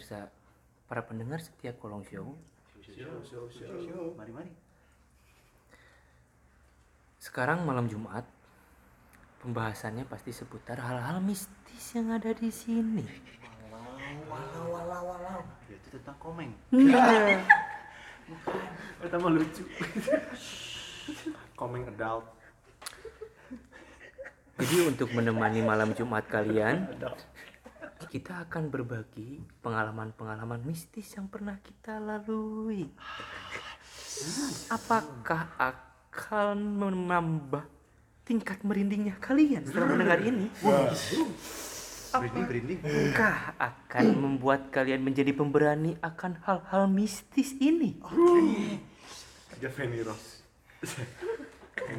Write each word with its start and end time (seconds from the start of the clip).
pemirsa, 0.00 0.32
para 0.88 1.04
pendengar 1.04 1.44
setiap 1.44 1.76
kolong 1.76 2.00
show. 2.08 2.32
Mari 4.16 4.32
mari. 4.32 4.52
Sekarang 7.20 7.68
malam 7.68 7.84
Jumat, 7.84 8.24
pembahasannya 9.44 10.08
pasti 10.08 10.32
seputar 10.32 10.80
hal-hal 10.80 11.20
mistis 11.20 11.92
yang 11.92 12.16
ada 12.16 12.32
di 12.32 12.48
sini. 12.48 13.04
Walau 14.24 14.72
walau 14.72 15.02
walau. 15.12 15.40
Ya, 15.68 15.76
itu 15.76 16.00
tentang 16.00 16.16
komeng. 16.16 16.56
Nah, 16.72 17.44
Pertama 19.04 19.28
lucu. 19.28 19.68
Komeng 21.60 21.84
adult. 21.92 22.24
jadi 24.60 24.92
untuk 24.92 25.12
menemani 25.12 25.60
malam 25.60 25.92
Jumat 25.92 26.24
kalian, 26.24 26.88
kita 28.10 28.42
akan 28.42 28.74
berbagi 28.74 29.38
pengalaman-pengalaman 29.62 30.66
mistis 30.66 31.14
yang 31.14 31.30
pernah 31.30 31.54
kita 31.62 32.02
lalui. 32.02 32.90
Apakah 34.66 35.54
akan 35.54 36.58
menambah 36.58 37.62
tingkat 38.26 38.66
merindingnya 38.66 39.14
kalian 39.22 39.62
setelah 39.62 39.94
mendengar 39.94 40.18
ini? 40.26 40.50
Apakah 42.10 43.54
akan 43.54 44.06
membuat 44.18 44.74
kalian 44.74 45.06
menjadi 45.06 45.30
pemberani 45.30 45.94
akan 46.02 46.42
hal-hal 46.42 46.90
mistis 46.90 47.54
ini? 47.62 47.94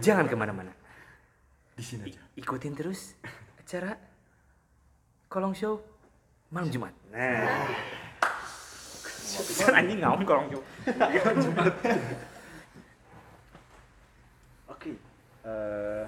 Jangan 0.03 0.27
ke 0.27 0.35
mana-mana. 0.35 0.75
Di 1.71 1.83
sini 1.87 2.11
aja. 2.11 2.19
Ikutin 2.35 2.75
terus 2.75 3.15
acara 3.55 3.95
Kolong 5.31 5.55
Show 5.55 5.90
malam 6.51 6.67
Jumat. 6.67 6.93
Nah. 7.15 7.47
Kan 9.63 9.73
anjing 9.79 10.03
ngaum 10.03 10.21
Kolong 10.27 10.51
Show. 10.51 10.63
Oke. 14.67 14.91
eh, 15.47 16.05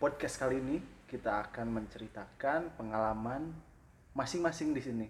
podcast 0.00 0.40
kali 0.40 0.56
ini 0.58 0.76
kita 1.04 1.44
akan 1.44 1.84
menceritakan 1.84 2.72
pengalaman 2.80 3.52
masing-masing 4.16 4.72
di 4.72 4.80
sini. 4.80 5.06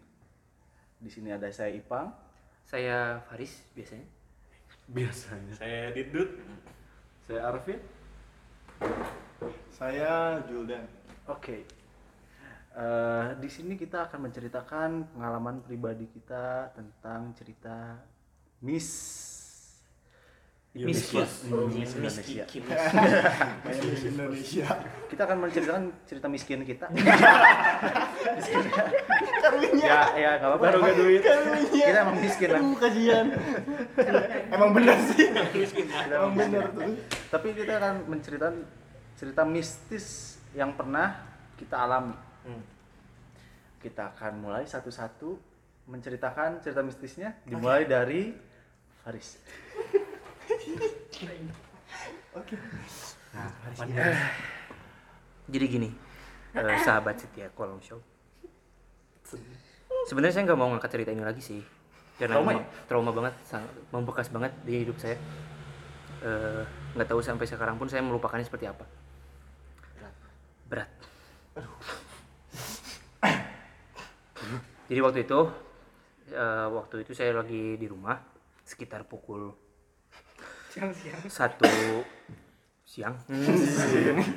Di 0.99 1.11
sini 1.13 1.31
ada 1.31 1.47
saya 1.55 1.71
Ipang. 1.71 2.11
Saya 2.67 3.23
Faris 3.31 3.63
biasanya. 3.79 4.09
Biasanya. 4.91 5.55
Saya 5.55 5.95
Didut. 5.95 6.31
Saya 7.31 7.41
Arvin. 7.47 7.81
Saya 9.71 10.43
Juldan. 10.51 10.85
Oke. 11.31 11.84
Eh, 12.75 13.27
di 13.39 13.47
sini 13.47 13.79
kita 13.79 14.11
akan 14.11 14.27
menceritakan 14.27 15.15
pengalaman 15.15 15.63
pribadi 15.63 16.11
kita 16.11 16.75
tentang 16.75 17.31
cerita 17.39 18.03
Miss 18.67 18.91
Miskin. 20.75 21.23
Miss 21.71 21.95
Indonesia. 21.95 22.45
Miss 23.87 24.03
Indonesia. 24.11 24.67
Kita 25.07 25.23
akan 25.23 25.39
menceritakan 25.47 25.85
cerita 26.03 26.27
miskin 26.27 26.67
kita. 26.67 26.91
Karunya. 29.47 29.87
ya, 29.87 30.01
ya 30.19 30.31
nggak 30.43 30.51
apa-apa. 30.51 30.65
Baru 30.67 30.79
gak 30.83 30.97
duit. 30.99 31.23
Karunya. 31.23 31.87
Kita 31.95 31.99
emang 32.03 32.19
miskin 32.19 32.49
lah. 32.51 32.59
Emang 34.51 34.71
bener 34.75 34.99
sih. 35.15 35.31
Emang 35.31 36.35
miskin. 36.35 36.63
tuh. 36.75 36.91
Tapi 37.31 37.49
kita 37.55 37.73
akan 37.79 37.95
menceritakan 38.11 38.67
cerita 39.15 39.47
mistis 39.47 40.07
yang 40.59 40.75
pernah 40.75 41.23
kita 41.55 41.87
alami. 41.87 42.34
Hmm. 42.45 42.65
Kita 43.81 44.13
akan 44.17 44.33
mulai 44.41 44.65
satu-satu 44.65 45.37
menceritakan 45.85 46.65
cerita 46.65 46.81
mistisnya 46.81 47.37
dimulai 47.45 47.85
dari 47.85 48.33
Faris. 49.05 49.37
Oke. 52.33 52.57
Jadi 55.45 55.65
gini, 55.69 55.93
eh, 56.57 56.79
sahabat 56.81 57.21
setia 57.21 57.53
Kolong 57.53 57.81
Show. 57.85 58.01
Sebenarnya 60.09 60.33
saya 60.41 60.45
nggak 60.49 60.59
mau 60.61 60.73
ngangkat 60.73 60.91
cerita 60.93 61.11
ini 61.13 61.25
lagi 61.25 61.41
sih, 61.45 61.61
karena 62.17 62.41
Trauma 62.41 62.51
emang 62.53 62.65
trauma 62.89 63.11
banget, 63.13 63.35
sangat 63.45 63.73
membekas 63.93 64.29
banget 64.33 64.53
di 64.65 64.85
hidup 64.85 64.97
saya. 64.97 65.17
Eh, 66.25 66.65
Nggak 66.95 67.09
tahu 67.11 67.21
sampai 67.21 67.45
sekarang 67.45 67.77
pun 67.77 67.91
saya 67.91 68.01
melupakannya 68.01 68.47
seperti 68.47 68.71
apa. 68.71 68.87
Berat. 70.71 70.89
Jadi 74.95 75.03
waktu 75.03 75.27
itu, 75.27 75.41
eh, 76.31 76.69
waktu 76.71 77.03
itu 77.03 77.19
saya 77.19 77.35
lagi 77.35 77.75
di 77.75 77.87
rumah 77.91 78.15
sekitar 78.63 79.03
pukul 79.11 79.51
satu 81.27 81.67
siang. 82.87 83.19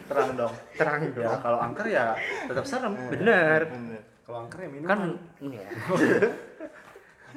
Terang 0.10 0.34
dong. 0.34 0.54
Terang 0.74 1.14
Ya, 1.14 1.38
kalau 1.46 1.62
angker 1.62 1.86
ya 1.86 2.18
tetap 2.50 2.66
serem. 2.66 2.98
Bener. 3.06 3.70
Bener. 3.70 4.02
Kalau 4.26 4.50
angker 4.50 4.66
ya 4.66 4.70
minum. 4.74 4.90
kan 4.90 5.00
ini 5.46 5.62
ya 5.62 5.70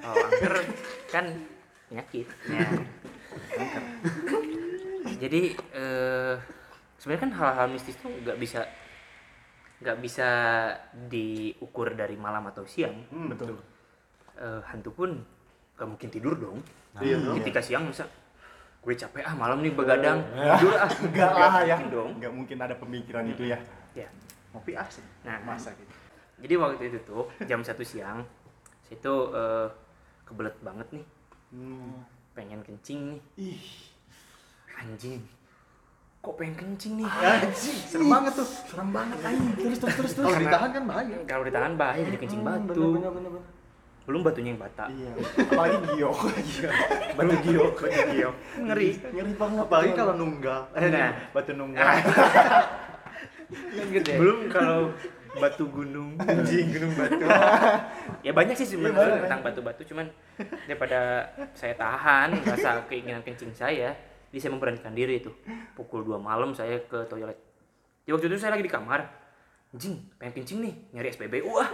oh 0.00 0.14
angker 0.16 0.54
kan 1.12 1.24
penyakit 1.92 2.24
ya. 2.48 2.64
Angker. 3.52 3.82
jadi 5.20 5.42
eh, 5.76 6.34
sebenarnya 6.96 7.22
kan 7.28 7.32
hal-hal 7.36 7.66
mistis 7.68 8.00
tuh 8.00 8.08
nggak 8.08 8.40
bisa 8.40 8.64
nggak 9.80 9.96
bisa 9.98 10.28
diukur 11.06 11.92
dari 11.92 12.14
malam 12.14 12.44
atau 12.46 12.64
siang 12.64 12.94
Hmm, 13.08 13.32
Betul. 13.32 13.56
Eh, 14.36 14.60
hantu 14.66 14.90
pun 14.90 15.10
gak 15.74 15.84
mungkin 15.86 16.08
tidur 16.08 16.32
dong 16.34 16.60
Iya 16.96 17.16
dong. 17.18 17.36
ketika 17.40 17.60
siang 17.60 17.84
masa 17.84 18.04
gue 18.80 18.94
capek 18.94 19.20
ah 19.22 19.34
malam 19.34 19.60
nih 19.60 19.72
begadang 19.72 20.20
tidur 20.56 20.72
ah 20.74 20.88
Enggak 21.04 21.30
lah 21.30 21.52
ya. 21.62 21.76
mungkin 21.76 21.88
dong 21.90 22.10
Enggak 22.16 22.32
mungkin 22.32 22.56
ada 22.58 22.74
pemikiran 22.74 23.24
itu 23.26 23.44
ya. 23.46 23.58
ya 23.94 24.08
Ngopi 24.50 24.72
asik. 24.74 25.04
Nah. 25.22 25.38
masa 25.40 25.70
gitu. 25.72 25.92
Jadi 26.40 26.54
waktu 26.56 26.82
itu 26.86 26.98
tuh 27.04 27.28
jam 27.40 27.60
satu 27.60 27.80
siang, 27.80 28.24
saya 28.82 28.96
tuh 28.98 29.30
eh, 29.30 29.68
kebelet 30.24 30.56
banget 30.58 30.88
nih, 30.90 31.06
Hmm. 31.50 32.02
pengen 32.32 32.58
kencing 32.60 33.12
nih, 33.12 33.20
Ih. 33.46 33.62
anjing. 34.74 35.20
Kok 36.20 36.36
pengen 36.36 36.52
kencing 36.54 37.00
nih? 37.00 37.08
Anjing, 37.08 37.76
serem 37.80 38.08
banget 38.08 38.32
tuh. 38.36 38.48
Serem 38.68 38.92
banget 38.92 39.18
anjing. 39.24 39.52
Terus 39.56 39.78
terus 39.80 39.94
terus 39.96 40.12
terus. 40.12 40.26
Kalau 40.26 40.36
ditahan 40.38 40.70
kan 40.70 40.82
bahaya. 40.84 41.16
Kalau 41.24 41.44
di 41.48 41.50
tangan 41.50 41.72
bahaya 41.74 42.02
jadi 42.04 42.18
kencing 42.18 42.40
Hmm, 42.40 42.48
batu. 42.60 42.68
bener, 42.68 42.92
bener, 42.92 43.10
bener, 43.10 43.30
bener. 43.32 43.44
Belum 44.04 44.20
batunya 44.20 44.50
yang 44.50 44.60
bata. 44.60 44.84
Iya. 44.90 45.10
Apalagi 45.48 45.76
giok. 45.94 46.18
Batu 47.16 47.34
giok, 47.40 47.72
batu 47.78 48.02
giok. 48.10 48.34
Ngeri. 48.58 48.88
Ngeri 49.06 49.32
banget. 49.32 49.60
Apalagi 49.62 49.92
kalau 49.94 50.14
nunggal. 50.14 50.60
Eh, 50.74 50.88
Nah. 50.90 51.10
batu 51.30 51.52
nunggal. 51.54 51.84
Kan 53.70 53.86
gede. 53.88 54.12
Belum 54.18 54.38
kalau 54.48 54.80
batu 55.30 55.64
gunung, 55.70 56.18
anjing 56.18 56.74
gunung 56.74 56.92
batu. 56.96 57.22
ya 58.26 58.32
banyak 58.34 58.54
sih 58.56 58.66
Iya, 58.66 58.72
sebenarnya 58.76 59.24
tentang 59.24 59.40
batu-batu, 59.40 59.82
cuman 59.86 60.06
daripada 60.66 61.00
saya 61.54 61.74
tahan 61.78 62.34
rasa 62.42 62.82
keinginan 62.90 63.22
kencing 63.22 63.54
saya, 63.54 63.94
jadi 64.30 64.38
saya 64.46 64.52
memberanikan 64.54 64.94
diri 64.94 65.18
itu. 65.18 65.30
Pukul 65.74 66.06
2 66.06 66.22
malam 66.22 66.54
saya 66.54 66.78
ke 66.86 67.02
toilet. 67.10 67.38
Di 68.06 68.14
waktu 68.14 68.30
itu 68.30 68.38
saya 68.38 68.54
lagi 68.54 68.64
di 68.66 68.72
kamar. 68.72 69.20
Anjing, 69.70 70.02
pengen 70.18 70.42
kencing 70.42 70.58
nih, 70.66 70.74
nyari 70.90 71.14
SPBU 71.14 71.50
ah. 71.54 71.70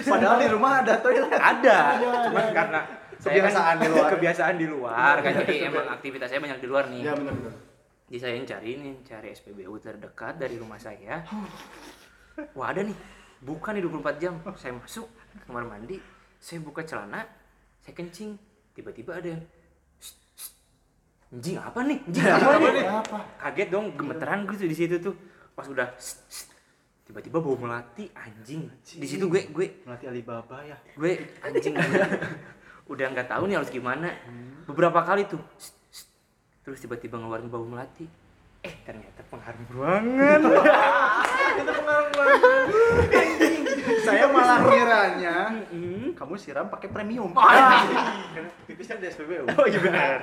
Padahal 0.00 0.40
di 0.40 0.48
rumah 0.48 0.80
ada 0.80 0.96
toilet. 0.96 1.36
Ada, 1.36 2.00
cuman 2.00 2.46
karena 2.56 2.80
saya 3.20 3.44
Kebiasaan 3.44 3.76
kan, 3.76 3.84
di 3.84 3.88
luar. 3.92 4.08
Kebiasaan 4.08 4.54
di 4.56 4.66
luar 4.68 5.14
kan 5.20 5.32
jadi 5.44 5.54
emang 5.68 5.86
aktivitas 5.92 6.32
saya 6.32 6.40
banyak 6.40 6.64
di 6.64 6.68
luar 6.68 6.88
nih. 6.88 7.04
Iya 7.04 7.12
benar 7.12 7.34
benar. 7.36 7.54
Jadi 8.08 8.18
saya 8.24 8.32
yang 8.40 8.48
cari 8.48 8.70
nih, 8.80 8.94
cari 9.04 9.28
SPBU 9.36 9.74
terdekat 9.76 10.40
dari 10.40 10.56
rumah 10.56 10.80
saya. 10.80 11.20
Wah 12.56 12.72
ada 12.72 12.80
nih, 12.88 12.96
bukan 13.44 13.76
nih 13.76 13.84
24 13.84 14.16
jam. 14.16 14.40
Saya 14.56 14.72
masuk 14.80 15.12
kamar 15.44 15.68
mandi, 15.68 16.00
saya 16.40 16.64
buka 16.64 16.88
celana, 16.88 17.28
saya 17.84 17.92
kencing. 17.92 18.40
Tiba-tiba 18.72 19.20
ada 19.20 19.28
yang, 19.28 19.44
"Shh, 19.44 19.44
shh, 19.44 19.59
anjing 21.30 21.56
apa 21.58 21.80
nih? 21.86 21.98
Anjing 22.06 22.30
apa, 22.30 22.56
nih? 22.58 22.84
Apa? 22.90 23.18
Kaget 23.38 23.68
dong, 23.70 23.86
gemeteran 23.94 24.38
gitu 24.50 24.64
di 24.66 24.76
situ 24.76 24.96
tuh. 24.98 25.14
Pas 25.54 25.66
udah, 25.66 25.88
tiba-tiba 27.06 27.38
bau 27.38 27.54
melati 27.54 28.10
anjing. 28.14 28.66
Di 28.82 29.06
situ 29.06 29.30
gue 29.30 29.46
gue 29.50 29.66
Melatih 29.86 30.10
Alibaba 30.10 30.58
ya. 30.62 30.76
gue 30.98 31.12
anjing 31.46 31.74
udah 31.78 32.08
udah 32.90 33.06
nggak 33.14 33.30
tahu 33.30 33.46
nih 33.46 33.54
harus 33.54 33.70
gimana 33.70 34.10
beberapa 34.66 34.98
kali 35.06 35.22
tuh 35.30 35.38
terus 36.66 36.82
tiba-tiba 36.82 37.22
ngeluarin 37.22 37.46
bau 37.46 37.62
melati 37.62 38.02
eh 38.66 38.74
ternyata 38.82 39.22
pengharum 39.30 39.62
ruangan 39.70 40.42
Saya 44.10 44.26
malah 44.28 44.58
kiranya 44.66 45.36
kamu 46.12 46.34
siram 46.34 46.66
pakai 46.66 46.88
premium. 46.88 47.30
Karena 48.34 48.50
Pipisnya 48.64 48.96
di 48.98 49.08
SPBU. 49.08 49.44
oh 49.48 49.64
iya 49.64 49.78
benar 49.78 50.18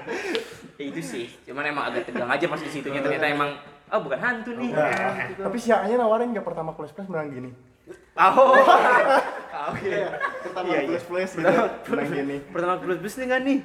ya, 0.78 0.84
itu 0.86 1.02
sih 1.02 1.26
cuman 1.44 1.64
emang 1.66 1.84
agak 1.86 2.06
tegang 2.06 2.28
aja 2.28 2.46
pas 2.46 2.58
di 2.58 2.70
situnya 2.70 3.02
ternyata 3.02 3.28
emang 3.28 3.50
oh 3.88 4.00
bukan 4.00 4.20
hantu 4.20 4.52
nih 4.54 4.70
Nah, 4.70 5.16
tapi 5.42 5.58
si 5.58 5.70
A-nya 5.70 5.98
nawarin 5.98 6.32
nggak 6.32 6.44
pertama 6.44 6.72
kelas 6.72 6.92
plus 6.92 7.08
bilang 7.08 7.28
gini. 7.28 7.50
Oh, 8.14 8.52
Oke. 9.72 9.90
Pertama 10.44 10.66
Iya, 10.68 10.80
iya. 10.80 10.90
plus 10.90 11.04
plus 11.06 11.32
gitu. 11.34 11.64
Menang 11.88 12.10
gini. 12.10 12.38
pertama 12.46 12.74
plus 12.78 12.98
plus 12.98 13.16
nih 13.16 13.26
nggak 13.26 13.42
nih? 13.42 13.58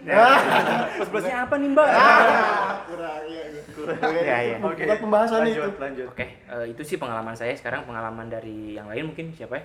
Plus 0.94 1.08
plusnya 1.10 1.36
apa 1.42 1.54
nih 1.56 1.68
mbak? 1.68 1.88
Kurang 2.86 3.22
iya 3.26 3.42
iya. 3.50 3.62
Iya, 4.14 4.36
iya. 4.44 4.56
Oke. 4.60 4.82
Pembahasan 4.94 5.40
itu. 5.42 5.58
lanjut 5.58 5.74
lanjut 5.76 6.06
Oke, 6.08 6.26
eh, 6.38 6.64
itu 6.68 6.82
sih 6.82 6.96
pengalaman 6.96 7.34
saya. 7.34 7.52
Sekarang 7.52 7.82
pengalaman 7.82 8.26
dari 8.26 8.76
yang 8.76 8.86
lain 8.86 9.10
mungkin 9.10 9.32
siapa 9.32 9.56
ya? 9.56 9.64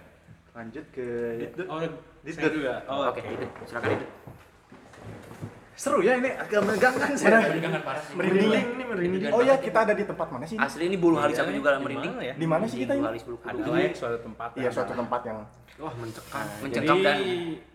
Lanjut 0.57 0.85
ke 0.89 1.05
Oh, 1.63 1.77
Dit, 2.25 2.33
saya 2.33 2.49
Dit. 2.49 2.57
juga. 2.57 2.73
Oh, 2.89 3.07
oke, 3.07 3.21
itu. 3.21 3.45
Silakan 3.63 3.91
itu. 3.93 4.07
seru 5.77 6.01
ya 6.01 6.17
ini 6.17 6.33
agak 6.33 6.57
menegangkan 6.59 7.13
saya 7.13 7.53
Jangan 7.53 7.85
parah. 7.85 8.01
Merinding. 8.17 8.65
ini 8.73 8.81
merinding. 8.83 9.29
Oh 9.29 9.45
ya 9.45 9.61
kita 9.61 9.85
ada 9.85 9.93
di 9.93 10.01
tempat 10.01 10.25
mana 10.27 10.41
sih? 10.43 10.57
Asli 10.57 10.89
ini 10.89 10.97
bulu 10.97 11.21
halis 11.21 11.37
Iya, 11.37 11.45
aku 11.45 11.51
nih, 11.53 11.57
juga 11.61 11.69
di 11.69 11.81
merinding. 11.85 12.13
ya? 12.17 12.33
Di 12.33 12.47
mana 12.49 12.65
sih 12.65 12.77
kita 12.81 12.91
Bulu 12.91 12.97
ini? 12.97 13.07
halis 13.07 13.23
bulu 13.23 13.37
Ada 13.37 13.53
kudu. 13.53 13.69
lah 13.69 13.93
suatu 13.93 14.17
tempat. 14.19 14.49
Iya 14.57 14.69
suatu 14.73 14.93
tempat 14.97 15.21
yang 15.23 15.37
Wah, 15.77 15.93
mencekam. 15.93 16.45
Mencekam 16.65 16.97
Jadi- 16.97 17.05
dan 17.05 17.17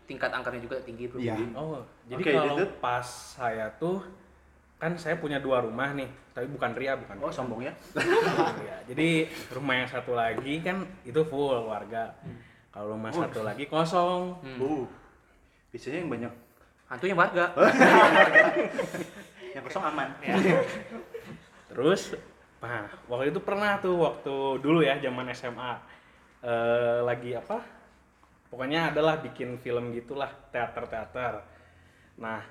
tingkat 0.05 0.31
angkanya 0.35 0.61
juga 0.61 0.77
tinggi 0.83 1.05
bro. 1.07 1.19
Iya. 1.23 1.35
Oh, 1.55 1.79
jadi 2.11 2.23
kalau 2.27 2.43
Didut. 2.59 2.71
pas 2.83 3.07
saya 3.07 3.71
tuh 3.73 4.03
kan 4.77 4.99
saya 4.99 5.15
punya 5.15 5.39
dua 5.39 5.63
rumah 5.63 5.95
nih, 5.95 6.11
tapi 6.35 6.51
bukan 6.51 6.75
Ria, 6.75 6.99
bukan. 6.99 7.15
oh 7.17 7.31
sombong 7.31 7.63
ya 7.63 7.71
jadi 8.85 9.31
rumah 9.49 9.75
yang 9.77 9.87
satu 9.87 10.11
lagi 10.13 10.59
kan 10.59 10.83
itu 11.03 11.23
full 11.23 11.55
warga. 11.65 12.19
Kalau 12.73 12.97
rumah 12.97 13.13
satu 13.13 13.45
lagi 13.45 13.69
kosong. 13.69 14.41
Hmm. 14.41 14.61
uh 14.65 14.85
biasanya 15.73 16.05
yang 16.05 16.13
banyak 16.13 16.33
Hantunya 16.93 17.17
warga. 17.17 17.49
yang 19.57 19.65
kosong 19.65 19.81
aman 19.81 20.13
Terus, 21.73 22.13
nah 22.61 22.85
waktu 23.09 23.33
itu 23.33 23.41
pernah 23.41 23.81
tuh 23.81 23.97
waktu 23.97 24.61
dulu 24.61 24.85
ya 24.85 25.01
zaman 25.01 25.33
SMA 25.33 25.73
eh, 26.45 27.01
lagi 27.01 27.33
apa? 27.33 27.65
Pokoknya 28.53 28.93
adalah 28.93 29.25
bikin 29.25 29.57
film 29.57 29.97
gitulah 29.97 30.29
teater-teater. 30.53 31.41
Nah, 32.21 32.45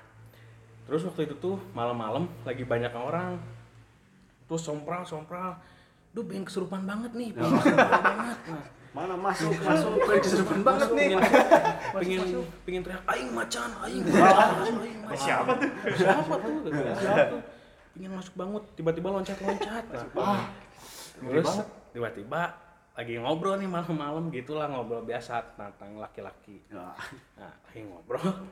terus 0.90 1.06
waktu 1.06 1.30
itu 1.30 1.38
tuh 1.38 1.62
malam-malam 1.70 2.26
lagi 2.42 2.66
banyak 2.66 2.90
orang, 2.90 3.38
tuh 4.50 4.58
sompral 4.58 5.06
sompral, 5.06 5.54
duh 6.10 6.26
pengen 6.26 6.42
kesurupan 6.42 6.82
banget 6.82 7.14
nih, 7.14 7.30
pengen 7.30 7.54
kesurupan 7.62 8.02
banget. 8.02 8.38
Nah, 8.50 8.66
mana 8.92 9.16
masuk? 9.16 9.52
Masuk. 9.64 9.92
Kesurupan 10.24 10.60
banget 10.60 10.88
nih. 10.92 11.16
Pengen 11.96 12.20
pengen 12.68 12.80
teriak 12.84 13.04
aing 13.08 13.30
macan 13.32 13.70
aing 13.88 14.04
siapa 15.24 15.52
tuh? 15.56 15.70
Siapa 15.96 16.32
tuh? 16.36 16.52
Siapa 17.00 17.24
tuh? 17.32 17.40
Pengen 17.96 18.10
masuk 18.16 18.34
banget 18.36 18.62
tiba-tiba 18.76 19.08
loncat 19.12 19.38
loncat 19.40 19.84
ah. 20.16 20.48
terus 21.22 21.60
tiba-tiba 21.92 22.56
lagi 22.92 23.14
ngobrol 23.16 23.56
nih 23.56 23.68
malam-malam 23.68 24.28
gitulah 24.28 24.68
ngobrol 24.68 25.04
biasa 25.04 25.56
tentang 25.56 25.96
laki-laki. 25.96 26.60
Nah, 26.68 26.92
nah 27.36 27.52
lagi 27.68 27.80
ngobrol 27.88 28.48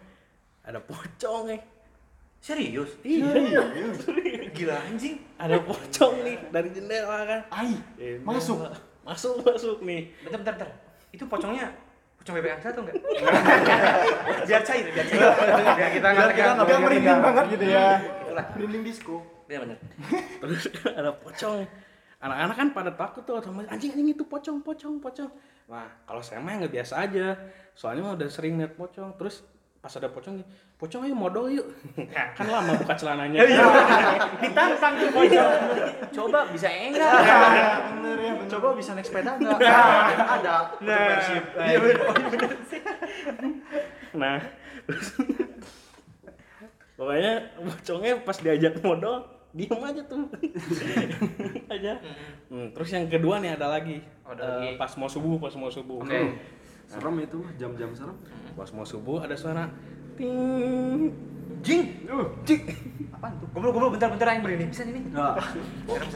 ada 0.64 0.80
pocong 0.80 1.52
nih. 1.52 1.60
Serius? 2.40 2.96
iya. 3.04 3.28
Gila 4.56 4.76
anjing. 4.88 5.20
ada 5.36 5.60
pocong 5.60 6.24
nih 6.24 6.36
dari 6.48 6.68
jendela 6.72 7.28
kan. 7.28 7.40
Ai 7.52 7.76
masuk. 8.24 8.89
Masuk 9.06 9.40
masuk 9.42 9.78
nih 9.82 10.12
Bentar, 10.24 10.38
bentar, 10.44 10.54
bentar. 10.60 10.70
Itu 11.10 11.24
pocongnya 11.26 11.72
pocong 12.20 12.34
bebek 12.36 12.52
angsa 12.60 12.68
atau 12.70 12.82
enggak? 12.84 12.96
biar 14.48 14.62
cair, 14.62 14.86
biar 14.92 15.06
cair. 15.08 15.20
Biar 15.78 15.90
kita 15.90 16.08
nggak 16.12 16.28
kita 16.36 16.48
nggak 16.52 16.66
Biar 16.68 16.80
merinding 16.84 17.20
banget 17.24 17.44
gitu 17.56 17.64
ya. 17.64 17.86
Itulah. 17.98 18.46
Merinding 18.54 18.82
disco. 18.84 19.16
Iya 19.50 19.58
benar. 19.66 19.78
terus 20.38 20.62
ada 20.98 21.10
pocong 21.10 21.66
anak-anak 22.20 22.56
kan 22.56 22.68
pada 22.76 22.90
takut 22.94 23.24
tuh 23.24 23.40
otomatis 23.40 23.72
anjing 23.72 23.96
anjing 23.96 24.12
itu 24.12 24.24
pocong 24.28 24.60
pocong 24.60 25.00
pocong 25.00 25.30
nah 25.66 25.88
kalau 26.04 26.20
saya 26.20 26.38
mah 26.38 26.60
nggak 26.60 26.70
biasa 26.70 26.94
aja 27.08 27.34
soalnya 27.72 28.02
mah 28.04 28.14
udah 28.14 28.28
sering 28.28 28.60
lihat 28.60 28.76
pocong 28.76 29.16
terus 29.16 29.40
pas 29.80 29.88
ada 29.90 30.06
pocong 30.06 30.36
pocong 30.76 31.02
ayo 31.02 31.14
modal 31.14 31.48
yuk 31.48 31.64
kan 32.30 32.44
lama 32.44 32.76
buka 32.76 32.92
celananya 32.94 33.40
Ditantang 34.42 34.92
tuh 34.94 35.08
pocong. 35.10 35.52
Coba 36.10 36.44
bisa 36.48 36.68
enggak? 36.68 37.08
Bener 37.90 38.16
ya. 38.18 38.32
bener. 38.36 38.44
coba 38.46 38.68
bisa 38.74 38.92
naik 38.92 39.04
sepeda 39.04 39.32
nggak 39.34 39.56
ada 39.56 40.54
untuk 40.74 40.84
persib 40.84 41.44
Iya 41.56 41.78
benar. 41.80 42.08
nah 44.12 44.36
terus 44.82 45.08
pokoknya 46.94 47.32
pocongnya 47.56 48.14
pas 48.20 48.36
diajak 48.36 48.74
modal 48.80 49.14
diem 49.50 49.80
aja 49.80 50.02
tuh 50.04 50.28
aja 51.68 51.92
Hmm, 52.46 52.66
terus 52.70 52.90
yang 52.90 53.06
kedua 53.06 53.38
nih 53.38 53.54
ada 53.54 53.70
lagi 53.70 54.02
Oh, 54.22 54.30
ada 54.30 54.42
Eh, 54.42 54.50
lagi. 54.50 54.68
pas 54.76 54.90
mau 54.94 55.06
subuh 55.06 55.38
pas 55.38 55.54
mau 55.54 55.66
subuh 55.66 56.02
Oke. 56.02 56.18
Serem 56.90 57.16
itu 57.22 57.38
jam-jam 57.54 57.94
serem 57.94 58.18
pas 58.58 58.66
mau 58.74 58.82
subuh 58.82 59.22
ada 59.22 59.38
suara 59.38 59.70
ting 60.18 61.14
Jing. 61.60 62.08
Jing. 62.48 62.62
Apaan 63.12 63.36
tuh? 63.36 63.48
Goblok, 63.52 63.72
goblok, 63.76 63.90
bentar, 63.98 64.08
bentar 64.08 64.32
yang 64.32 64.40
merinding. 64.40 64.70
Bisa 64.72 64.86
ini. 64.88 65.02
nah, 65.12 65.36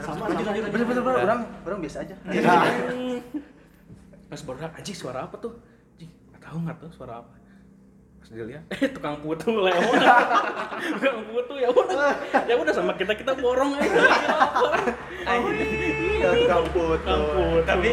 Sama, 0.01 0.31
lanjut 0.33 0.47
lanjut 0.47 0.63
bener 0.73 0.87
bener 0.89 1.03
bener 1.05 1.19
orang 1.27 1.41
orang 1.69 1.79
biasa 1.85 1.97
aja 2.07 2.15
Pas 4.25 4.41
baru 4.41 4.57
bilang, 4.57 4.73
anjing 4.73 4.97
suara 4.97 5.29
apa 5.29 5.37
tuh? 5.37 5.53
Anjing, 5.99 6.11
nggak 6.33 6.41
tahu 6.41 6.57
nggak 6.65 6.77
tahu 6.81 6.91
suara 6.97 7.13
apa. 7.21 7.35
Pas 8.25 8.29
dilihat, 8.33 8.65
eh 8.73 8.89
tukang 8.89 9.21
putu 9.21 9.53
lewat. 9.53 9.85
tukang 10.97 11.21
putu 11.29 11.55
ya 11.61 11.69
udah, 11.69 12.13
ya 12.49 12.55
udah 12.57 12.73
sama 12.73 12.97
kita 12.97 13.13
kita 13.13 13.37
borong 13.37 13.77
aja. 13.77 13.85
tukang 16.41 16.65
foto 16.73 17.05
Tukang 17.05 17.21
putu. 17.29 17.47
Tapi 17.69 17.91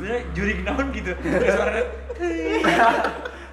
sebenarnya 0.00 0.24
juri 0.32 0.54
naon 0.64 0.86
gitu. 0.96 1.12
Suara 1.52 1.80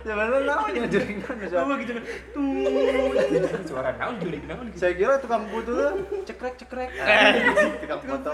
sebenarnya 0.07 0.39
namanya 0.47 0.87
jaringan 0.87 1.35
apa 1.43 1.73
gitu. 1.83 1.91
Tuh. 2.31 3.11
Suara 3.69 3.91
naon 3.99 4.15
juri 4.23 4.39
naon 4.47 4.71
gitu. 4.71 4.79
saya 4.79 4.93
kira 4.95 5.19
tukang 5.19 5.43
foto 5.51 5.71
tuh 5.75 5.91
cekrek 6.23 6.55
cekrek 6.55 6.89
tukang 7.83 8.01
foto 8.07 8.31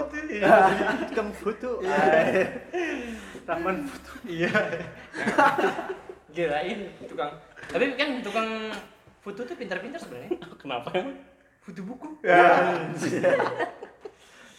tukang 1.10 1.30
foto 1.34 1.70
taman 3.42 3.76
foto 3.90 4.10
Iya. 4.30 4.54
Kirain 6.30 6.78
tukang. 7.10 7.34
Tapi 7.66 7.84
kan 7.98 8.22
tukang 8.22 8.48
foto 9.26 9.40
tuh 9.42 9.56
pintar-pintar 9.58 9.98
sebenarnya. 9.98 10.38
Kenapa 10.54 10.94
emang? 10.94 11.18
Foto 11.66 11.80
buku. 11.82 12.08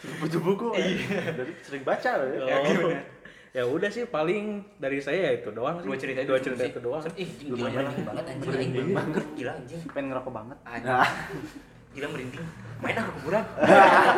foto 0.05 0.37
buku 0.37 0.69
jadi 0.77 1.53
sering 1.65 1.81
baca 1.81 2.09
loh 2.21 2.27
ya 2.29 2.37
Ya, 2.45 2.57
gimana? 2.61 3.01
Ya 3.55 3.63
udah 3.63 3.87
sih 3.87 4.03
paling 4.03 4.67
dari 4.75 4.99
saya 4.99 5.31
ya 5.31 5.39
itu 5.39 5.47
doang 5.55 5.79
sih. 5.79 5.87
Dua 5.87 5.95
cerita 5.95 6.19
itu 6.19 6.27
dua 6.27 6.39
cerita 6.43 6.63
itu 6.67 6.79
doang. 6.83 7.03
Ih, 7.15 7.29
gila 7.39 7.71
banget 7.71 8.25
anjing. 8.27 8.51
Merinding 8.51 8.89
banget. 8.91 9.23
Gila 9.39 9.51
anjing. 9.55 9.79
pengen 9.95 10.07
ngerokok 10.11 10.33
banget 10.35 10.57
Anjing. 10.67 10.99
Gila 11.95 12.07
merinding. 12.11 12.43
Main 12.83 12.95
ah 12.99 13.03
ke 13.07 13.11
kuburan. 13.15 13.43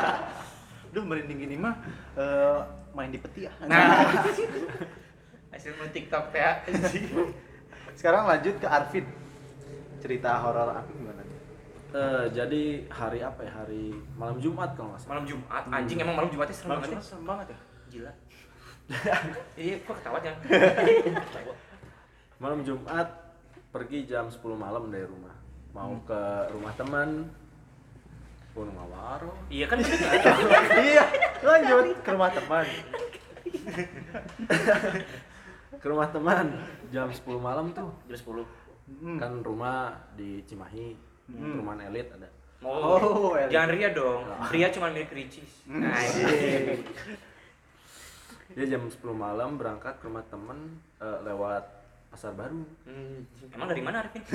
Duh 0.98 1.04
merinding 1.06 1.38
gini 1.38 1.56
mah 1.62 1.78
eh, 2.18 2.60
main 2.98 3.14
di 3.14 3.22
peti 3.22 3.46
ya. 3.46 3.54
Nah. 3.70 4.10
Hasil 5.54 5.78
mau 5.78 5.86
TikTok 5.86 6.34
teh. 6.34 6.42
Sekarang 7.94 8.26
lanjut 8.26 8.58
ke 8.58 8.66
Arvin. 8.66 9.06
Cerita 10.02 10.42
horor 10.42 10.74
Arvin 10.74 10.98
gimana 10.98 11.22
nih? 11.22 11.38
Eh, 11.94 12.26
jadi 12.34 12.64
hari 12.90 13.22
apa 13.22 13.46
ya? 13.46 13.54
Hari 13.54 13.94
malam 14.18 14.42
Jumat 14.42 14.74
kalau 14.74 14.98
nggak 14.98 15.02
salah. 15.06 15.12
Malam 15.14 15.26
Jumat. 15.30 15.64
Anjing 15.70 15.98
emang 16.02 16.16
malam 16.18 16.30
Jumatnya 16.34 16.56
serem 16.58 16.70
Malam 16.74 16.82
banget. 16.82 16.90
Jumat 16.90 17.06
ya. 17.06 17.10
serem 17.14 17.26
banget 17.30 17.48
ya. 17.54 17.60
Gila. 17.94 18.12
Iya, 19.60 19.76
kok 19.84 20.00
ketawanya? 20.00 20.32
Malam 22.38 22.62
Jumat 22.62 23.08
pergi 23.70 24.06
jam 24.06 24.28
10 24.28 24.40
malam 24.56 24.88
dari 24.88 25.04
rumah. 25.04 25.36
Mau 25.72 26.00
ke 26.02 26.22
rumah 26.50 26.74
teman 26.74 27.28
Gunung 28.52 28.74
Mawaro. 28.74 29.38
Iya 29.48 29.66
kan 29.68 29.78
iya, 30.82 31.06
lanjut 31.40 31.86
ke 32.02 32.10
rumah 32.10 32.32
teman. 32.32 32.66
Ke 35.78 35.86
rumah 35.86 36.10
teman 36.10 36.58
jam 36.90 37.06
10 37.06 37.22
malam 37.38 37.70
tuh. 37.70 37.94
Jam 38.08 38.18
10. 38.18 38.42
Hmm. 38.98 39.18
Kan 39.20 39.32
rumah 39.42 39.94
di 40.16 40.42
Cimahi, 40.42 40.96
perumahan 41.28 41.86
elit 41.86 42.08
ada. 42.10 42.26
Oh, 42.64 42.98
Oh, 42.98 43.30
elit. 43.36 43.54
jangan 43.54 43.70
Ria 43.70 43.90
dong. 43.94 44.26
Ria 44.50 44.74
cuma 44.74 44.90
milik 44.90 45.14
Ricis. 45.14 45.68
Nah, 45.70 45.94
Dia 48.56 48.66
jam 48.78 48.88
10 48.88 49.02
malam 49.12 49.60
berangkat 49.60 50.00
ke 50.00 50.08
rumah 50.08 50.24
temen 50.30 50.80
eh, 51.02 51.20
lewat 51.28 51.64
Pasar 52.08 52.32
Baru. 52.32 52.64
Hmm, 52.88 53.28
emang 53.52 53.68
dari 53.68 53.84
mana 53.84 54.08
Arvin? 54.08 54.24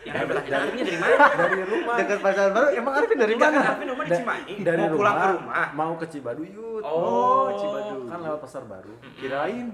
Yang 0.00 0.16
ada 0.16 0.26
pertanyaan 0.32 0.62
Arvinnya 0.64 0.84
dari 0.88 0.98
mana? 0.98 1.16
Dari 1.36 1.62
rumah. 1.68 1.96
Dekat 2.00 2.18
pasar 2.24 2.48
baru 2.56 2.68
emang 2.72 2.94
Arvin 2.96 3.18
dari 3.20 3.36
mana? 3.36 3.58
Arvin 3.60 3.88
rumah 3.92 4.04
di 4.08 4.12
Cimahi. 4.16 4.54
Dari 4.64 4.80
Mau 4.80 4.96
pulang 4.96 5.16
ke 5.16 5.26
rumah. 5.36 5.68
Mau 5.76 5.92
ke 6.00 6.06
Cibaduyut. 6.08 6.82
Oh, 6.88 7.46
Cibaduyut. 7.60 8.08
Kan 8.08 8.18
lewat 8.24 8.40
Pasar 8.40 8.62
Baru. 8.64 8.94
Kirain. 9.20 9.68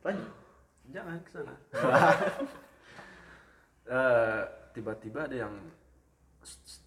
Lanjut. 0.00 0.30
Jangan 0.88 1.16
ke 1.20 1.30
sana. 1.30 1.54
Eh, 3.88 4.40
tiba-tiba 4.76 5.24
ada 5.24 5.48
yang 5.48 5.54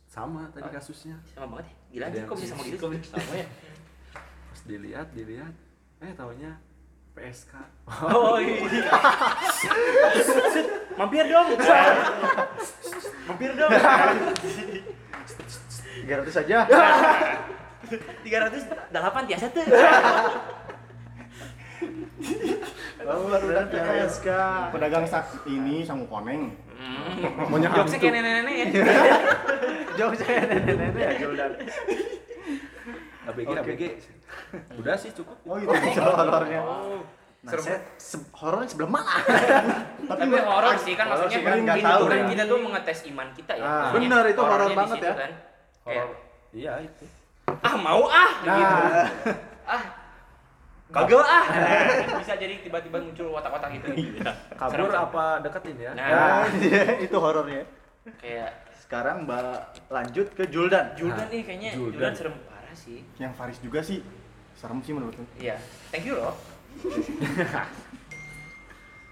sama 0.06 0.46
tadi 0.54 0.70
kasusnya. 0.70 1.18
Sama 1.34 1.58
banget 1.58 1.74
ya. 1.74 1.76
Gila 1.90 2.06
yang 2.14 2.30
kok 2.30 2.38
bisa 2.38 2.54
sama 2.54 2.64
gitu. 2.70 2.88
Sama 3.10 3.34
ya. 3.42 3.48
Pas 4.54 4.62
dilihat, 4.70 5.08
dilihat, 5.18 5.54
eh 6.02 6.12
taunya 6.18 6.52
PSK. 7.14 7.54
Oh 8.10 8.42
iya. 8.42 8.66
Mampir 10.98 11.26
dong. 11.30 11.48
Mampir 13.30 13.52
dong. 13.54 13.72
300 16.02 16.34
saja 16.34 16.66
308 18.26 19.30
tiasa 19.30 19.46
tuh. 19.54 19.66
lalu 23.02 23.26
lalu 23.34 23.48
dan 23.54 23.66
PSK 23.70 24.28
Pedagang 24.74 25.06
sak 25.06 25.46
ini 25.46 25.86
sangu 25.86 26.10
koneng. 26.10 26.58
Maunya 27.50 27.70
Jokesnya 27.78 28.00
kayak 28.02 28.14
nenek-nenek 28.18 28.56
ya. 28.58 28.66
jauh 30.00 30.16
saya 30.18 30.50
nenek-nenek 30.50 30.98
ya 30.98 31.14
Jordan 31.22 31.52
ABG 33.22 33.48
ABG. 33.54 33.84
Udah 34.80 34.96
sih 34.98 35.12
cukup. 35.12 35.38
Oh 35.44 35.56
gitu. 35.56 35.70
soal 35.94 36.14
horornya 36.20 36.62
nah, 37.42 37.50
Serem. 37.50 37.64
saya 37.64 37.78
se- 37.98 38.30
horornya 38.32 38.70
sebelah 38.70 38.92
mana 38.92 39.18
Tapi 40.10 40.24
horor 40.30 40.76
sih 40.78 40.94
kan 40.94 41.06
maksudnya 41.10 41.34
sih 41.34 41.42
kan 41.42 41.58
nggak 41.60 41.78
itu 41.78 41.88
tahu 41.90 42.04
kan 42.06 42.18
ya. 42.18 42.26
kita 42.30 42.44
tuh 42.46 42.58
mengetes 42.60 43.00
iman 43.08 43.28
kita 43.34 43.54
ya. 43.58 43.66
Ah, 43.66 43.90
bener, 43.92 44.24
itu 44.30 44.42
horor 44.42 44.70
banget 44.72 44.98
ya. 45.02 45.14
Kan. 45.18 45.32
Horor. 45.84 46.10
Iya 46.52 46.74
itu. 46.82 47.06
ah 47.52 47.76
mau 47.76 48.04
ah 48.06 48.32
nah 48.42 48.56
gitu. 48.56 48.78
Ah. 49.66 49.84
Kagak 50.92 51.24
ah. 51.24 51.46
Bisa 52.20 52.36
jadi 52.36 52.60
tiba-tiba 52.60 53.00
muncul 53.00 53.32
watak-watak 53.32 53.70
gitu. 53.80 53.88
Kabur 54.54 54.86
Serem. 54.86 55.02
apa 55.02 55.24
deketin 55.40 55.78
ya? 55.80 55.92
Nah, 55.96 56.08
Nah, 56.12 56.44
itu 57.00 57.16
horornya 57.16 57.64
kayak 58.20 58.52
sekarang 58.82 59.24
mbak 59.24 59.72
lanjut 59.88 60.28
ke 60.36 60.44
Juldan 60.52 60.92
Juldan 61.00 61.32
nih 61.32 61.42
kayaknya 61.42 61.72
Juldan. 61.74 61.96
Juldan 61.96 62.14
serem 62.14 62.36
sih. 62.76 63.04
Yang 63.22 63.34
Faris 63.38 63.60
juga 63.64 63.80
sih 63.84 64.00
serem 64.56 64.80
sih 64.86 64.94
menurutku. 64.94 65.24
Iya. 65.40 65.58
Thank 65.90 66.06
you 66.10 66.16
loh. 66.18 66.36